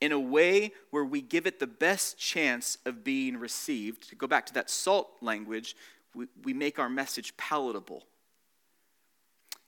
in 0.00 0.12
a 0.12 0.20
way 0.20 0.72
where 0.90 1.04
we 1.04 1.22
give 1.22 1.46
it 1.46 1.58
the 1.58 1.66
best 1.66 2.18
chance 2.18 2.76
of 2.84 3.02
being 3.02 3.38
received. 3.38 4.10
To 4.10 4.14
go 4.14 4.26
back 4.26 4.44
to 4.46 4.54
that 4.54 4.68
salt 4.68 5.08
language, 5.22 5.74
we, 6.14 6.26
we 6.42 6.52
make 6.52 6.78
our 6.78 6.90
message 6.90 7.34
palatable. 7.38 8.04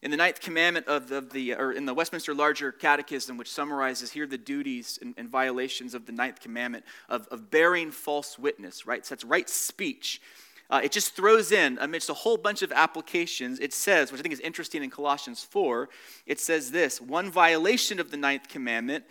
In 0.03 0.11
the 0.11 0.17
ninth 0.17 0.41
commandment 0.41 0.87
of 0.87 1.09
the, 1.09 1.17
of 1.17 1.31
the, 1.31 1.55
or 1.55 1.73
in 1.73 1.87
the 1.87 1.95
Westminster 1.95 2.35
Larger 2.35 2.71
Catechism, 2.71 3.37
which 3.37 3.51
summarizes 3.51 4.13
here 4.13 4.27
the 4.27 4.39
duties 4.39 4.99
and, 5.01 5.15
and 5.17 5.29
violations 5.29 5.95
of 5.95 6.07
the 6.07 6.13
ninth 6.13 6.41
commandment 6.41 6.85
of, 7.09 7.27
of 7.29 7.51
bearing 7.51 7.91
false 7.91 8.39
witness, 8.39 8.87
right? 8.87 9.05
So 9.05 9.15
that's 9.15 9.25
right 9.25 9.49
speech. 9.49 10.21
Uh, 10.69 10.81
it 10.83 10.93
just 10.93 11.15
throws 11.15 11.53
in, 11.53 11.79
amidst 11.81 12.11
a 12.11 12.15
whole 12.15 12.37
bunch 12.37 12.63
of 12.63 12.73
applications, 12.73 13.61
it 13.61 13.73
says, 13.73 14.11
which 14.11 14.21
I 14.21 14.23
think 14.23 14.35
is 14.35 14.41
interesting 14.41 14.83
in 14.83 14.91
Colossians 14.91 15.45
4, 15.45 15.89
it 16.27 16.41
says 16.41 16.73
this 16.73 17.01
one 17.01 17.31
violation 17.31 18.01
of 18.01 18.11
the 18.11 18.17
ninth 18.17 18.49
commandment 18.49 19.05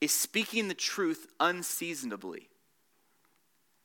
is 0.00 0.12
speaking 0.12 0.68
the 0.68 0.74
truth 0.74 1.26
unseasonably. 1.40 2.48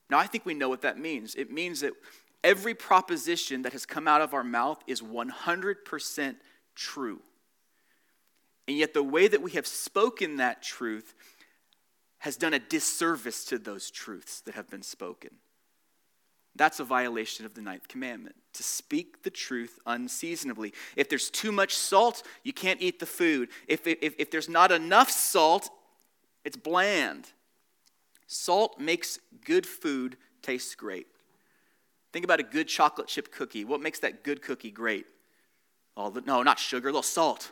Now, 0.09 0.19
I 0.19 0.27
think 0.27 0.45
we 0.45 0.53
know 0.53 0.69
what 0.69 0.81
that 0.81 0.99
means. 0.99 1.35
It 1.35 1.51
means 1.51 1.81
that 1.81 1.93
every 2.43 2.73
proposition 2.73 3.61
that 3.63 3.73
has 3.73 3.85
come 3.85 4.07
out 4.07 4.21
of 4.21 4.33
our 4.33 4.43
mouth 4.43 4.81
is 4.87 5.01
100% 5.01 6.35
true. 6.75 7.21
And 8.67 8.77
yet, 8.77 8.93
the 8.93 9.03
way 9.03 9.27
that 9.27 9.41
we 9.41 9.51
have 9.51 9.67
spoken 9.67 10.37
that 10.37 10.61
truth 10.61 11.13
has 12.19 12.37
done 12.37 12.53
a 12.53 12.59
disservice 12.59 13.43
to 13.45 13.57
those 13.57 13.89
truths 13.89 14.41
that 14.41 14.53
have 14.53 14.69
been 14.69 14.83
spoken. 14.83 15.31
That's 16.55 16.79
a 16.79 16.83
violation 16.83 17.45
of 17.45 17.53
the 17.53 17.61
ninth 17.61 17.87
commandment, 17.87 18.35
to 18.53 18.63
speak 18.63 19.23
the 19.23 19.29
truth 19.29 19.79
unseasonably. 19.85 20.73
If 20.95 21.09
there's 21.09 21.29
too 21.29 21.51
much 21.51 21.75
salt, 21.75 22.23
you 22.43 22.53
can't 22.53 22.81
eat 22.81 22.99
the 22.99 23.05
food. 23.05 23.49
If, 23.67 23.87
if, 23.87 24.15
if 24.19 24.29
there's 24.29 24.49
not 24.49 24.71
enough 24.71 25.09
salt, 25.09 25.69
it's 26.43 26.57
bland. 26.57 27.29
Salt 28.27 28.79
makes 28.79 29.19
good 29.45 29.65
food 29.65 30.17
taste 30.41 30.77
great. 30.77 31.07
Think 32.11 32.25
about 32.25 32.39
a 32.39 32.43
good 32.43 32.67
chocolate 32.67 33.07
chip 33.07 33.31
cookie. 33.31 33.63
What 33.63 33.81
makes 33.81 33.99
that 33.99 34.23
good 34.23 34.41
cookie 34.41 34.71
great? 34.71 35.05
Oh, 35.95 36.13
no, 36.25 36.43
not 36.43 36.59
sugar, 36.59 36.87
a 36.87 36.91
little 36.91 37.03
salt. 37.03 37.51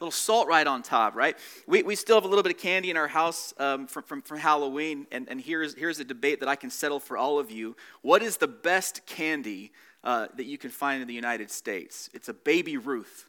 A 0.00 0.04
little 0.04 0.12
salt 0.12 0.46
right 0.46 0.66
on 0.66 0.82
top, 0.82 1.16
right? 1.16 1.36
We, 1.66 1.82
we 1.82 1.96
still 1.96 2.16
have 2.16 2.24
a 2.24 2.28
little 2.28 2.42
bit 2.42 2.54
of 2.54 2.58
candy 2.58 2.90
in 2.90 2.96
our 2.96 3.08
house 3.08 3.52
um, 3.58 3.88
from, 3.88 4.04
from, 4.04 4.22
from 4.22 4.38
Halloween, 4.38 5.06
and, 5.10 5.28
and 5.28 5.40
here's, 5.40 5.74
here's 5.74 5.98
a 5.98 6.04
debate 6.04 6.40
that 6.40 6.48
I 6.48 6.54
can 6.54 6.70
settle 6.70 7.00
for 7.00 7.16
all 7.16 7.40
of 7.40 7.50
you. 7.50 7.76
What 8.02 8.22
is 8.22 8.36
the 8.36 8.46
best 8.46 9.06
candy 9.06 9.72
uh, 10.04 10.28
that 10.36 10.44
you 10.44 10.56
can 10.56 10.70
find 10.70 11.02
in 11.02 11.08
the 11.08 11.14
United 11.14 11.50
States? 11.50 12.08
It's 12.14 12.28
a 12.28 12.34
Baby 12.34 12.76
Ruth. 12.76 13.28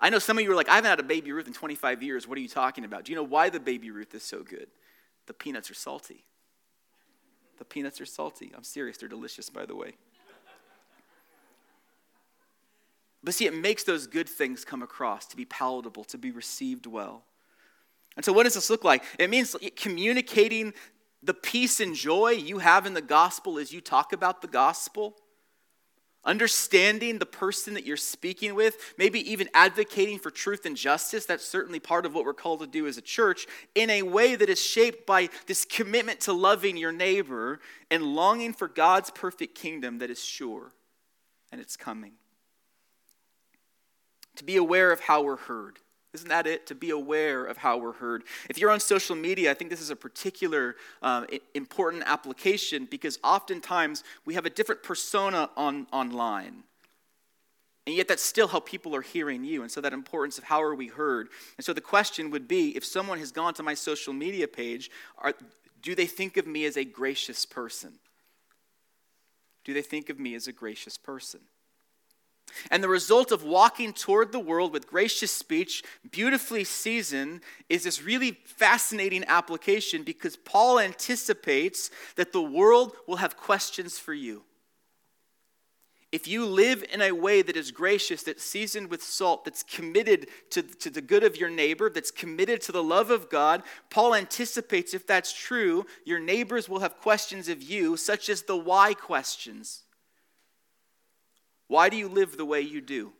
I 0.00 0.10
know 0.10 0.18
some 0.18 0.38
of 0.38 0.44
you 0.44 0.50
are 0.52 0.56
like, 0.56 0.68
I 0.68 0.76
haven't 0.76 0.90
had 0.90 1.00
a 1.00 1.04
Baby 1.04 1.32
Ruth 1.32 1.46
in 1.46 1.52
25 1.52 2.02
years. 2.02 2.26
What 2.26 2.38
are 2.38 2.40
you 2.40 2.48
talking 2.48 2.84
about? 2.84 3.04
Do 3.04 3.12
you 3.12 3.16
know 3.16 3.22
why 3.22 3.50
the 3.50 3.60
Baby 3.60 3.90
Ruth 3.90 4.14
is 4.14 4.22
so 4.22 4.42
good? 4.42 4.68
The 5.26 5.34
peanuts 5.34 5.70
are 5.70 5.74
salty. 5.74 6.24
The 7.58 7.64
peanuts 7.64 8.00
are 8.00 8.06
salty. 8.06 8.52
I'm 8.56 8.64
serious, 8.64 8.96
they're 8.96 9.08
delicious, 9.08 9.50
by 9.50 9.66
the 9.66 9.76
way. 9.76 9.94
But 13.22 13.32
see, 13.34 13.46
it 13.46 13.54
makes 13.54 13.84
those 13.84 14.06
good 14.06 14.28
things 14.28 14.64
come 14.64 14.82
across 14.82 15.26
to 15.26 15.36
be 15.36 15.46
palatable, 15.46 16.04
to 16.04 16.18
be 16.18 16.30
received 16.30 16.86
well. 16.86 17.24
And 18.16 18.24
so, 18.24 18.32
what 18.32 18.44
does 18.44 18.54
this 18.54 18.68
look 18.68 18.84
like? 18.84 19.02
It 19.18 19.30
means 19.30 19.56
communicating 19.76 20.74
the 21.22 21.34
peace 21.34 21.80
and 21.80 21.94
joy 21.94 22.32
you 22.32 22.58
have 22.58 22.84
in 22.84 22.92
the 22.92 23.02
gospel 23.02 23.58
as 23.58 23.72
you 23.72 23.80
talk 23.80 24.12
about 24.12 24.42
the 24.42 24.48
gospel. 24.48 25.16
Understanding 26.26 27.18
the 27.18 27.26
person 27.26 27.74
that 27.74 27.84
you're 27.84 27.96
speaking 27.96 28.54
with, 28.54 28.94
maybe 28.96 29.30
even 29.30 29.48
advocating 29.52 30.18
for 30.18 30.30
truth 30.30 30.64
and 30.64 30.76
justice. 30.76 31.26
That's 31.26 31.44
certainly 31.44 31.80
part 31.80 32.06
of 32.06 32.14
what 32.14 32.24
we're 32.24 32.32
called 32.32 32.60
to 32.60 32.66
do 32.66 32.86
as 32.86 32.96
a 32.96 33.02
church 33.02 33.46
in 33.74 33.90
a 33.90 34.02
way 34.02 34.34
that 34.34 34.48
is 34.48 34.60
shaped 34.60 35.06
by 35.06 35.28
this 35.46 35.64
commitment 35.64 36.20
to 36.20 36.32
loving 36.32 36.76
your 36.76 36.92
neighbor 36.92 37.60
and 37.90 38.02
longing 38.02 38.54
for 38.54 38.68
God's 38.68 39.10
perfect 39.10 39.54
kingdom 39.54 39.98
that 39.98 40.10
is 40.10 40.24
sure 40.24 40.72
and 41.52 41.60
it's 41.60 41.76
coming. 41.76 42.12
To 44.36 44.44
be 44.44 44.56
aware 44.56 44.90
of 44.90 45.00
how 45.00 45.22
we're 45.22 45.36
heard. 45.36 45.78
Isn't 46.14 46.28
that 46.28 46.46
it? 46.46 46.66
To 46.68 46.74
be 46.76 46.90
aware 46.90 47.44
of 47.44 47.56
how 47.56 47.76
we're 47.76 47.92
heard. 47.92 48.22
If 48.48 48.56
you're 48.58 48.70
on 48.70 48.78
social 48.78 49.16
media, 49.16 49.50
I 49.50 49.54
think 49.54 49.68
this 49.68 49.80
is 49.80 49.90
a 49.90 49.96
particular 49.96 50.76
um, 51.02 51.26
important 51.54 52.04
application 52.06 52.86
because 52.88 53.18
oftentimes 53.24 54.04
we 54.24 54.34
have 54.34 54.46
a 54.46 54.50
different 54.50 54.84
persona 54.84 55.50
on, 55.56 55.88
online. 55.92 56.62
And 57.86 57.94
yet, 57.94 58.08
that's 58.08 58.22
still 58.22 58.48
how 58.48 58.60
people 58.60 58.94
are 58.96 59.02
hearing 59.02 59.44
you. 59.44 59.62
And 59.62 59.70
so, 59.70 59.80
that 59.80 59.92
importance 59.92 60.38
of 60.38 60.44
how 60.44 60.62
are 60.62 60.74
we 60.74 60.86
heard. 60.86 61.28
And 61.58 61.64
so, 61.64 61.74
the 61.74 61.82
question 61.82 62.30
would 62.30 62.48
be 62.48 62.74
if 62.76 62.84
someone 62.84 63.18
has 63.18 63.30
gone 63.30 63.52
to 63.54 63.62
my 63.62 63.74
social 63.74 64.14
media 64.14 64.48
page, 64.48 64.90
are, 65.18 65.34
do 65.82 65.94
they 65.94 66.06
think 66.06 66.38
of 66.38 66.46
me 66.46 66.64
as 66.64 66.78
a 66.78 66.84
gracious 66.84 67.44
person? 67.44 67.98
Do 69.64 69.74
they 69.74 69.82
think 69.82 70.08
of 70.08 70.18
me 70.18 70.34
as 70.34 70.46
a 70.46 70.52
gracious 70.52 70.96
person? 70.96 71.40
And 72.70 72.82
the 72.82 72.88
result 72.88 73.32
of 73.32 73.44
walking 73.44 73.92
toward 73.92 74.32
the 74.32 74.40
world 74.40 74.72
with 74.72 74.86
gracious 74.86 75.30
speech, 75.30 75.82
beautifully 76.10 76.64
seasoned, 76.64 77.40
is 77.68 77.84
this 77.84 78.02
really 78.02 78.38
fascinating 78.44 79.24
application 79.26 80.02
because 80.02 80.36
Paul 80.36 80.78
anticipates 80.78 81.90
that 82.16 82.32
the 82.32 82.42
world 82.42 82.92
will 83.06 83.16
have 83.16 83.36
questions 83.36 83.98
for 83.98 84.14
you. 84.14 84.42
If 86.14 86.28
you 86.28 86.46
live 86.46 86.84
in 86.92 87.02
a 87.02 87.10
way 87.10 87.42
that 87.42 87.56
is 87.56 87.72
gracious, 87.72 88.22
that's 88.22 88.44
seasoned 88.44 88.88
with 88.88 89.02
salt, 89.02 89.44
that's 89.44 89.64
committed 89.64 90.28
to, 90.50 90.62
to 90.62 90.88
the 90.88 91.00
good 91.00 91.24
of 91.24 91.36
your 91.36 91.50
neighbor, 91.50 91.90
that's 91.90 92.12
committed 92.12 92.60
to 92.60 92.70
the 92.70 92.84
love 92.84 93.10
of 93.10 93.28
God, 93.28 93.64
Paul 93.90 94.14
anticipates 94.14 94.94
if 94.94 95.08
that's 95.08 95.32
true, 95.32 95.86
your 96.04 96.20
neighbors 96.20 96.68
will 96.68 96.78
have 96.78 97.00
questions 97.00 97.48
of 97.48 97.64
you, 97.64 97.96
such 97.96 98.28
as 98.28 98.42
the 98.42 98.56
why 98.56 98.94
questions. 98.94 99.82
Why 101.74 101.88
do 101.88 101.96
you 101.96 102.06
live 102.06 102.36
the 102.36 102.44
way 102.44 102.60
you 102.60 102.80
do? 102.80 103.12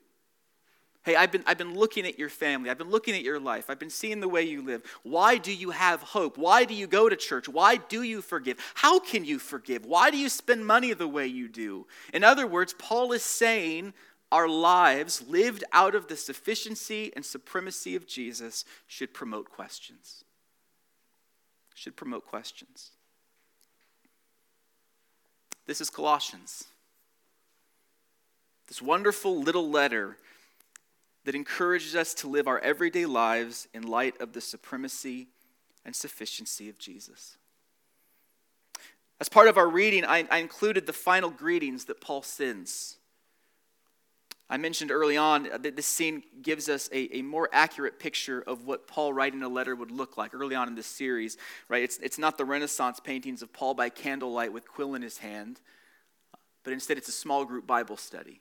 Hey, 1.03 1.17
I've 1.17 1.33
been, 1.33 1.43
I've 1.45 1.59
been 1.59 1.75
looking 1.75 2.07
at 2.07 2.21
your 2.21 2.29
family. 2.29 2.71
I've 2.71 2.79
been 2.79 2.89
looking 2.89 3.17
at 3.17 3.25
your 3.25 3.41
life. 3.41 3.69
I've 3.69 3.81
been 3.81 3.91
seeing 3.91 4.21
the 4.21 4.29
way 4.29 4.43
you 4.43 4.63
live. 4.63 4.85
Why 5.03 5.39
do 5.39 5.53
you 5.53 5.71
have 5.71 6.01
hope? 6.03 6.39
Why 6.39 6.65
do 6.65 6.73
you 6.73 6.87
go 6.87 7.09
to 7.09 7.17
church? 7.17 7.49
Why 7.49 7.79
do 7.79 8.05
you 8.05 8.23
forgive? 8.23 8.59
How 8.75 9.01
can 9.01 9.25
you 9.25 9.41
forgive? 9.41 9.85
Why 9.85 10.13
do 10.13 10.19
you 10.19 10.29
spend 10.29 10.65
money 10.65 10.93
the 10.95 11.09
way 11.09 11.27
you 11.27 11.49
do? 11.49 11.89
In 12.13 12.23
other 12.23 12.47
words, 12.47 12.77
Paul 12.79 13.11
is 13.11 13.25
saying 13.25 13.93
our 14.31 14.47
lives 14.47 15.25
lived 15.27 15.65
out 15.73 15.97
of 15.97 16.07
the 16.07 16.17
sufficiency 16.17 17.13
and 17.17 17.25
supremacy 17.25 17.97
of 17.97 18.07
Jesus 18.07 18.65
should 18.87 19.13
promote 19.13 19.51
questions. 19.51 20.23
Should 21.75 21.97
promote 21.97 22.25
questions. 22.25 22.93
This 25.67 25.81
is 25.81 25.91
Colossians. 25.91 26.69
This 28.69 28.81
wonderful 28.83 29.41
little 29.41 29.71
letter 29.71 30.17
that 31.25 31.35
encourages 31.35 31.95
us 31.95 32.15
to 32.15 32.29
live 32.29 32.47
our 32.47 32.59
everyday 32.61 33.07
lives 33.07 33.69
in 33.75 33.83
light 33.83 34.21
of 34.21 34.33
the 34.33 34.41
supremacy 34.41 35.29
and 35.85 35.95
sufficiency 35.95 36.69
of 36.69 36.79
Jesus. 36.79 37.37
As 39.21 39.29
part 39.29 39.49
of 39.49 39.57
our 39.57 39.69
reading, 39.69 40.05
I, 40.05 40.27
I, 40.31 40.39
included 40.39 40.87
the 40.87 40.93
final 40.93 41.31
greetings 41.31 41.85
that 41.87 42.01
Paul 42.01 42.23
sends. 42.23 42.97
I 44.51 44.57
mentioned 44.57 44.91
early 44.91 45.17
on 45.17 45.45
that 45.45 45.77
this 45.77 45.87
scene 45.87 46.23
gives 46.43 46.69
us 46.69 46.91
a, 46.93 47.19
a 47.19 47.23
more 47.23 47.49
accurate 47.53 47.99
picture 47.99 48.43
of 48.47 48.67
what 48.67 48.87
Paul 48.87 49.13
writing 49.13 49.43
a 49.43 49.49
letter 49.49 49.75
would 49.75 49.91
look 49.91 50.17
like 50.17 50.35
early 50.35 50.55
on 50.55 50.69
in 50.69 50.75
this 50.75 50.87
series, 50.87 51.39
right? 51.69 51.83
It's, 51.83 51.97
it's 51.99 52.19
not 52.19 52.37
the 52.37 52.45
Renaissance 52.45 53.01
paintings 53.01 53.41
of 53.41 53.53
Paul 53.53 53.75
by 53.75 53.89
candlelight 53.89 54.53
with 54.53 54.69
quill 54.69 54.95
in 54.95 55.03
his 55.03 55.19
hand, 55.19 55.61
but 56.65 56.73
instead 56.73 56.99
it's 56.99 57.09
a 57.09 57.13
small 57.13 57.45
group 57.45 57.67
Bible 57.67 57.97
study. 57.97 58.41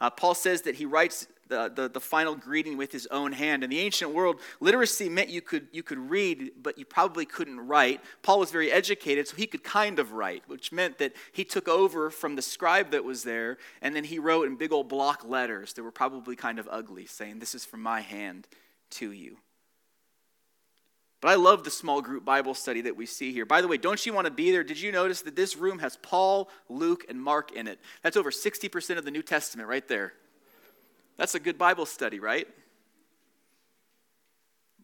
Uh, 0.00 0.10
Paul 0.10 0.34
says 0.34 0.62
that 0.62 0.76
he 0.76 0.86
writes 0.86 1.26
the, 1.48 1.70
the, 1.74 1.88
the, 1.88 2.00
final 2.00 2.34
greeting 2.34 2.76
with 2.76 2.92
his 2.92 3.06
own 3.08 3.32
hand. 3.32 3.64
In 3.64 3.70
the 3.70 3.80
ancient 3.80 4.12
world, 4.12 4.40
literacy 4.60 5.08
meant 5.08 5.28
you 5.28 5.42
could, 5.42 5.66
you 5.72 5.82
could 5.82 5.98
read, 5.98 6.52
but 6.62 6.78
you 6.78 6.84
probably 6.84 7.26
couldn't 7.26 7.60
write. 7.60 8.00
Paul 8.22 8.38
was 8.38 8.52
very 8.52 8.70
educated, 8.70 9.26
so 9.26 9.36
he 9.36 9.46
could 9.46 9.64
kind 9.64 9.98
of 9.98 10.12
write, 10.12 10.44
which 10.46 10.70
meant 10.70 10.98
that 10.98 11.12
he 11.32 11.44
took 11.44 11.68
over 11.68 12.08
from 12.08 12.36
the 12.36 12.42
scribe 12.42 12.92
that 12.92 13.04
was 13.04 13.24
there, 13.24 13.58
and 13.82 13.94
then 13.94 14.04
he 14.04 14.18
wrote 14.18 14.46
in 14.46 14.56
big 14.56 14.72
old 14.72 14.88
block 14.88 15.24
letters 15.24 15.72
that 15.74 15.82
were 15.82 15.90
probably 15.90 16.36
kind 16.36 16.58
of 16.58 16.68
ugly, 16.70 17.06
saying, 17.06 17.40
This 17.40 17.54
is 17.54 17.64
from 17.64 17.82
my 17.82 18.00
hand 18.00 18.46
to 18.90 19.10
you. 19.10 19.36
But 21.20 21.28
I 21.28 21.34
love 21.34 21.64
the 21.64 21.70
small 21.70 22.00
group 22.00 22.24
Bible 22.24 22.54
study 22.54 22.80
that 22.82 22.96
we 22.96 23.04
see 23.04 23.32
here. 23.32 23.44
By 23.44 23.60
the 23.60 23.68
way, 23.68 23.76
don't 23.76 24.04
you 24.06 24.14
want 24.14 24.26
to 24.26 24.30
be 24.30 24.50
there? 24.50 24.64
Did 24.64 24.80
you 24.80 24.90
notice 24.90 25.20
that 25.22 25.36
this 25.36 25.56
room 25.56 25.78
has 25.80 25.98
Paul, 25.98 26.48
Luke, 26.68 27.04
and 27.10 27.20
Mark 27.20 27.52
in 27.52 27.68
it? 27.68 27.78
That's 28.02 28.16
over 28.16 28.30
60% 28.30 28.96
of 28.96 29.04
the 29.04 29.10
New 29.10 29.22
Testament 29.22 29.68
right 29.68 29.86
there. 29.86 30.14
That's 31.18 31.34
a 31.34 31.40
good 31.40 31.58
Bible 31.58 31.84
study, 31.84 32.18
right? 32.18 32.48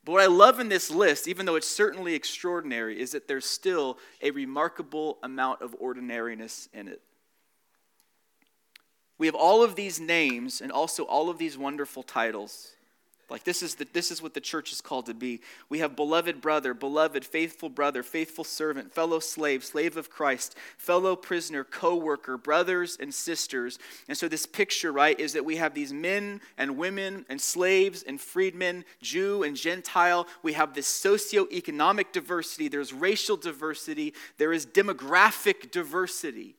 But 0.05 0.13
what 0.13 0.23
I 0.23 0.27
love 0.27 0.61
in 0.61 0.69
this 0.69 0.91
list, 0.91 1.27
even 1.27 1.47
though 1.47 1.57
it's 1.57 1.67
certainly 1.67 2.15
extraordinary, 2.15 3.01
is 3.01 3.13
that 3.13 3.27
there's 3.27 3.47
still 3.47 3.99
a 4.23 4.31
remarkable 4.31 5.19
amount 5.23 5.63
of 5.63 5.75
ordinariness 5.81 6.69
in 6.75 6.87
it. 6.87 7.01
We 9.19 9.27
have 9.27 9.35
all 9.35 9.65
of 9.65 9.75
these 9.75 9.99
names 9.99 10.61
and 10.61 10.71
also 10.71 11.05
all 11.05 11.31
of 11.31 11.39
these 11.39 11.57
wonderful 11.57 12.03
titles. 12.03 12.76
Like 13.29 13.43
this 13.43 13.61
is 13.61 13.75
the, 13.75 13.87
this 13.93 14.13
is 14.13 14.23
what 14.23 14.35
the 14.35 14.41
church 14.41 14.71
is 14.71 14.81
called 14.81 15.07
to 15.07 15.15
be. 15.15 15.41
We 15.69 15.81
have 15.81 15.97
beloved 15.97 16.41
brother, 16.41 16.75
beloved 16.75 17.25
faithful 17.25 17.69
brother, 17.69 18.05
faithful 18.05 18.45
servant, 18.45 18.93
fellow 18.93 19.19
slave, 19.19 19.65
slave 19.65 19.97
of 19.97 20.11
Christ, 20.11 20.55
fellow 20.79 21.17
prisoner, 21.17 21.65
co-worker, 21.65 22.39
brothers 22.39 22.97
and 23.01 23.13
sisters. 23.13 23.81
And 24.09 24.17
so 24.17 24.29
this 24.29 24.47
picture, 24.47 24.93
right, 24.93 25.19
is 25.19 25.33
that 25.33 25.45
we 25.45 25.57
have 25.57 25.75
these 25.75 25.93
men 25.93 26.41
and 26.57 26.77
women 26.77 27.27
and 27.29 27.41
slaves 27.41 28.05
and 28.05 28.21
freedmen, 28.21 28.85
Jew 29.03 29.43
and 29.43 29.57
Gentile. 29.57 30.29
We 30.45 30.53
have 30.53 30.75
this 30.75 30.87
socio-economic 30.87 32.13
diversity, 32.13 32.69
there's 32.69 32.93
racial 32.93 33.37
diversity, 33.37 34.15
there 34.39 34.53
is 34.53 34.67
demographic 34.67 35.73
diversity 35.73 36.55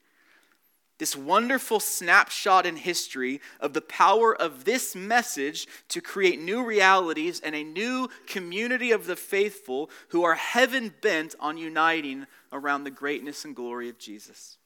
this 0.98 1.16
wonderful 1.16 1.80
snapshot 1.80 2.66
in 2.66 2.76
history 2.76 3.40
of 3.60 3.74
the 3.74 3.82
power 3.82 4.36
of 4.36 4.66
this 4.66 4.96
message 4.96 5.68
to 5.90 6.02
create 6.02 6.42
new 6.42 6.64
realities 6.64 7.40
and 7.40 7.56
a 7.56 7.64
new 7.64 8.10
community 8.26 8.92
of 8.92 9.06
the 9.06 9.16
faithful 9.16 9.90
who 10.10 10.24
are 10.24 10.36
heaven 10.36 10.94
bent 11.02 11.36
on 11.40 11.58
uniting 11.58 12.26
around 12.52 12.84
the 12.84 12.92
greatness 12.92 13.46
and 13.46 13.56
glory 13.56 13.90
of 13.90 14.00
Jesus. 14.00 14.58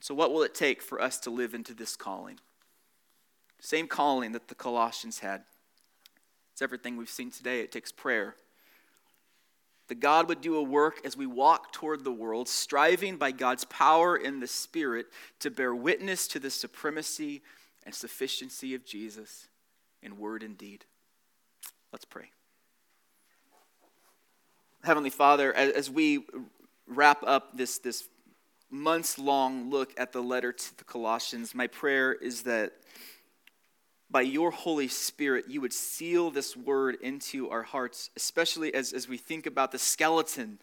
So, 0.00 0.14
what 0.14 0.32
will 0.32 0.42
it 0.42 0.54
take 0.54 0.82
for 0.82 1.00
us 1.00 1.18
to 1.20 1.30
live 1.30 1.54
into 1.54 1.74
this 1.74 1.96
calling? 1.96 2.40
Same 3.60 3.86
calling 3.86 4.32
that 4.32 4.48
the 4.48 4.54
Colossians 4.56 5.20
had. 5.20 5.44
It's 6.52 6.60
everything 6.60 6.96
we've 6.96 7.08
seen 7.08 7.30
today. 7.30 7.60
It 7.60 7.70
takes 7.70 7.92
prayer, 7.92 8.34
that 9.92 10.00
God 10.00 10.26
would 10.30 10.40
do 10.40 10.56
a 10.56 10.62
work 10.62 11.02
as 11.04 11.18
we 11.18 11.26
walk 11.26 11.70
toward 11.70 12.02
the 12.02 12.10
world, 12.10 12.48
striving 12.48 13.18
by 13.18 13.30
God's 13.30 13.66
power 13.66 14.16
in 14.16 14.40
the 14.40 14.46
Spirit 14.46 15.04
to 15.40 15.50
bear 15.50 15.74
witness 15.74 16.26
to 16.28 16.38
the 16.38 16.48
supremacy 16.48 17.42
and 17.84 17.94
sufficiency 17.94 18.74
of 18.74 18.86
Jesus 18.86 19.48
in 20.02 20.16
word 20.16 20.42
and 20.42 20.56
deed. 20.56 20.86
Let's 21.92 22.06
pray. 22.06 22.30
Heavenly 24.82 25.10
Father, 25.10 25.52
as 25.52 25.90
we 25.90 26.24
wrap 26.86 27.22
up 27.26 27.54
this, 27.54 27.76
this 27.76 28.08
months 28.70 29.18
long 29.18 29.68
look 29.68 29.92
at 29.98 30.12
the 30.12 30.22
letter 30.22 30.52
to 30.54 30.78
the 30.78 30.84
Colossians, 30.84 31.54
my 31.54 31.66
prayer 31.66 32.14
is 32.14 32.44
that 32.44 32.72
by 34.12 34.20
your 34.20 34.50
Holy 34.50 34.88
Spirit, 34.88 35.46
you 35.48 35.62
would 35.62 35.72
seal 35.72 36.30
this 36.30 36.54
word 36.54 36.98
into 37.00 37.48
our 37.48 37.62
hearts, 37.62 38.10
especially 38.14 38.74
as, 38.74 38.92
as 38.92 39.08
we 39.08 39.16
think 39.16 39.46
about 39.46 39.72
the 39.72 39.78
skeleton 39.78 40.58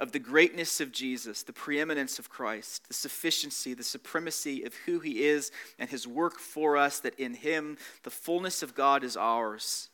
of 0.00 0.12
the 0.12 0.18
greatness 0.18 0.80
of 0.80 0.90
Jesus, 0.90 1.42
the 1.42 1.52
preeminence 1.52 2.18
of 2.18 2.30
Christ, 2.30 2.88
the 2.88 2.94
sufficiency, 2.94 3.74
the 3.74 3.82
supremacy 3.82 4.62
of 4.62 4.74
who 4.86 5.00
he 5.00 5.24
is 5.24 5.50
and 5.78 5.90
his 5.90 6.06
work 6.06 6.38
for 6.38 6.76
us, 6.76 7.00
that 7.00 7.18
in 7.18 7.34
him 7.34 7.76
the 8.04 8.10
fullness 8.10 8.62
of 8.62 8.74
God 8.74 9.04
is 9.04 9.16
ours, 9.16 9.90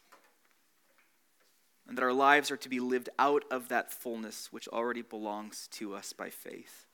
and 1.88 1.98
that 1.98 2.04
our 2.04 2.12
lives 2.12 2.50
are 2.50 2.56
to 2.58 2.68
be 2.68 2.80
lived 2.80 3.08
out 3.18 3.44
of 3.50 3.68
that 3.68 3.92
fullness 3.92 4.52
which 4.52 4.68
already 4.68 5.02
belongs 5.02 5.68
to 5.72 5.94
us 5.94 6.12
by 6.12 6.30
faith. 6.30 6.86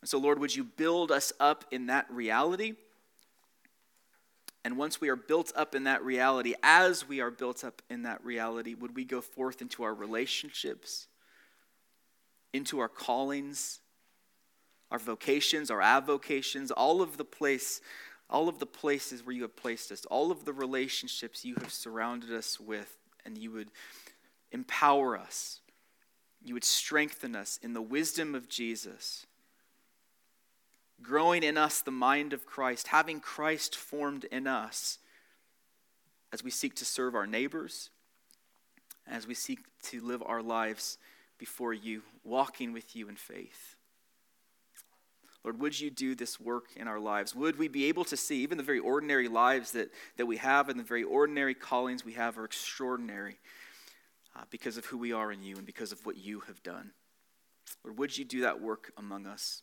And 0.00 0.10
so, 0.10 0.18
Lord, 0.18 0.38
would 0.40 0.54
you 0.54 0.64
build 0.64 1.10
us 1.10 1.32
up 1.40 1.64
in 1.70 1.86
that 1.86 2.06
reality? 2.10 2.74
And 4.66 4.76
once 4.76 5.00
we 5.00 5.10
are 5.10 5.14
built 5.14 5.52
up 5.54 5.76
in 5.76 5.84
that 5.84 6.02
reality, 6.02 6.56
as 6.60 7.06
we 7.06 7.20
are 7.20 7.30
built 7.30 7.62
up 7.62 7.82
in 7.88 8.02
that 8.02 8.24
reality, 8.24 8.74
would 8.74 8.96
we 8.96 9.04
go 9.04 9.20
forth 9.20 9.62
into 9.62 9.84
our 9.84 9.94
relationships, 9.94 11.06
into 12.52 12.80
our 12.80 12.88
callings, 12.88 13.78
our 14.90 14.98
vocations, 14.98 15.70
our 15.70 15.80
avocations, 15.80 16.72
all 16.72 17.00
of 17.00 17.16
the 17.16 17.24
place, 17.24 17.80
all 18.28 18.48
of 18.48 18.58
the 18.58 18.66
places 18.66 19.24
where 19.24 19.36
you 19.36 19.42
have 19.42 19.54
placed 19.54 19.92
us, 19.92 20.04
all 20.06 20.32
of 20.32 20.44
the 20.44 20.52
relationships 20.52 21.44
you 21.44 21.54
have 21.60 21.72
surrounded 21.72 22.32
us 22.32 22.58
with, 22.58 22.96
and 23.24 23.38
you 23.38 23.52
would 23.52 23.68
empower 24.50 25.16
us. 25.16 25.60
You 26.44 26.54
would 26.54 26.64
strengthen 26.64 27.36
us 27.36 27.60
in 27.62 27.72
the 27.72 27.80
wisdom 27.80 28.34
of 28.34 28.48
Jesus 28.48 29.25
growing 31.02 31.42
in 31.42 31.56
us 31.56 31.80
the 31.80 31.90
mind 31.90 32.32
of 32.32 32.46
Christ, 32.46 32.88
having 32.88 33.20
Christ 33.20 33.76
formed 33.76 34.24
in 34.24 34.46
us 34.46 34.98
as 36.32 36.42
we 36.42 36.50
seek 36.50 36.74
to 36.76 36.84
serve 36.84 37.14
our 37.14 37.26
neighbors, 37.26 37.90
as 39.06 39.26
we 39.26 39.34
seek 39.34 39.60
to 39.84 40.00
live 40.00 40.22
our 40.24 40.42
lives 40.42 40.98
before 41.38 41.72
you, 41.72 42.02
walking 42.24 42.72
with 42.72 42.96
you 42.96 43.08
in 43.08 43.16
faith. 43.16 43.76
Lord, 45.44 45.60
would 45.60 45.78
you 45.78 45.90
do 45.90 46.16
this 46.16 46.40
work 46.40 46.70
in 46.74 46.88
our 46.88 46.98
lives? 46.98 47.32
Would 47.34 47.56
we 47.56 47.68
be 47.68 47.84
able 47.84 48.04
to 48.06 48.16
see 48.16 48.42
even 48.42 48.58
the 48.58 48.64
very 48.64 48.80
ordinary 48.80 49.28
lives 49.28 49.70
that, 49.72 49.90
that 50.16 50.26
we 50.26 50.38
have 50.38 50.68
and 50.68 50.78
the 50.78 50.84
very 50.84 51.04
ordinary 51.04 51.54
callings 51.54 52.04
we 52.04 52.14
have 52.14 52.36
are 52.36 52.44
extraordinary 52.44 53.38
uh, 54.34 54.42
because 54.50 54.76
of 54.76 54.86
who 54.86 54.98
we 54.98 55.12
are 55.12 55.30
in 55.30 55.44
you 55.44 55.56
and 55.56 55.64
because 55.64 55.92
of 55.92 56.04
what 56.04 56.16
you 56.16 56.40
have 56.40 56.60
done? 56.64 56.90
Lord, 57.84 57.96
would 57.96 58.18
you 58.18 58.24
do 58.24 58.40
that 58.40 58.60
work 58.60 58.90
among 58.96 59.26
us? 59.26 59.62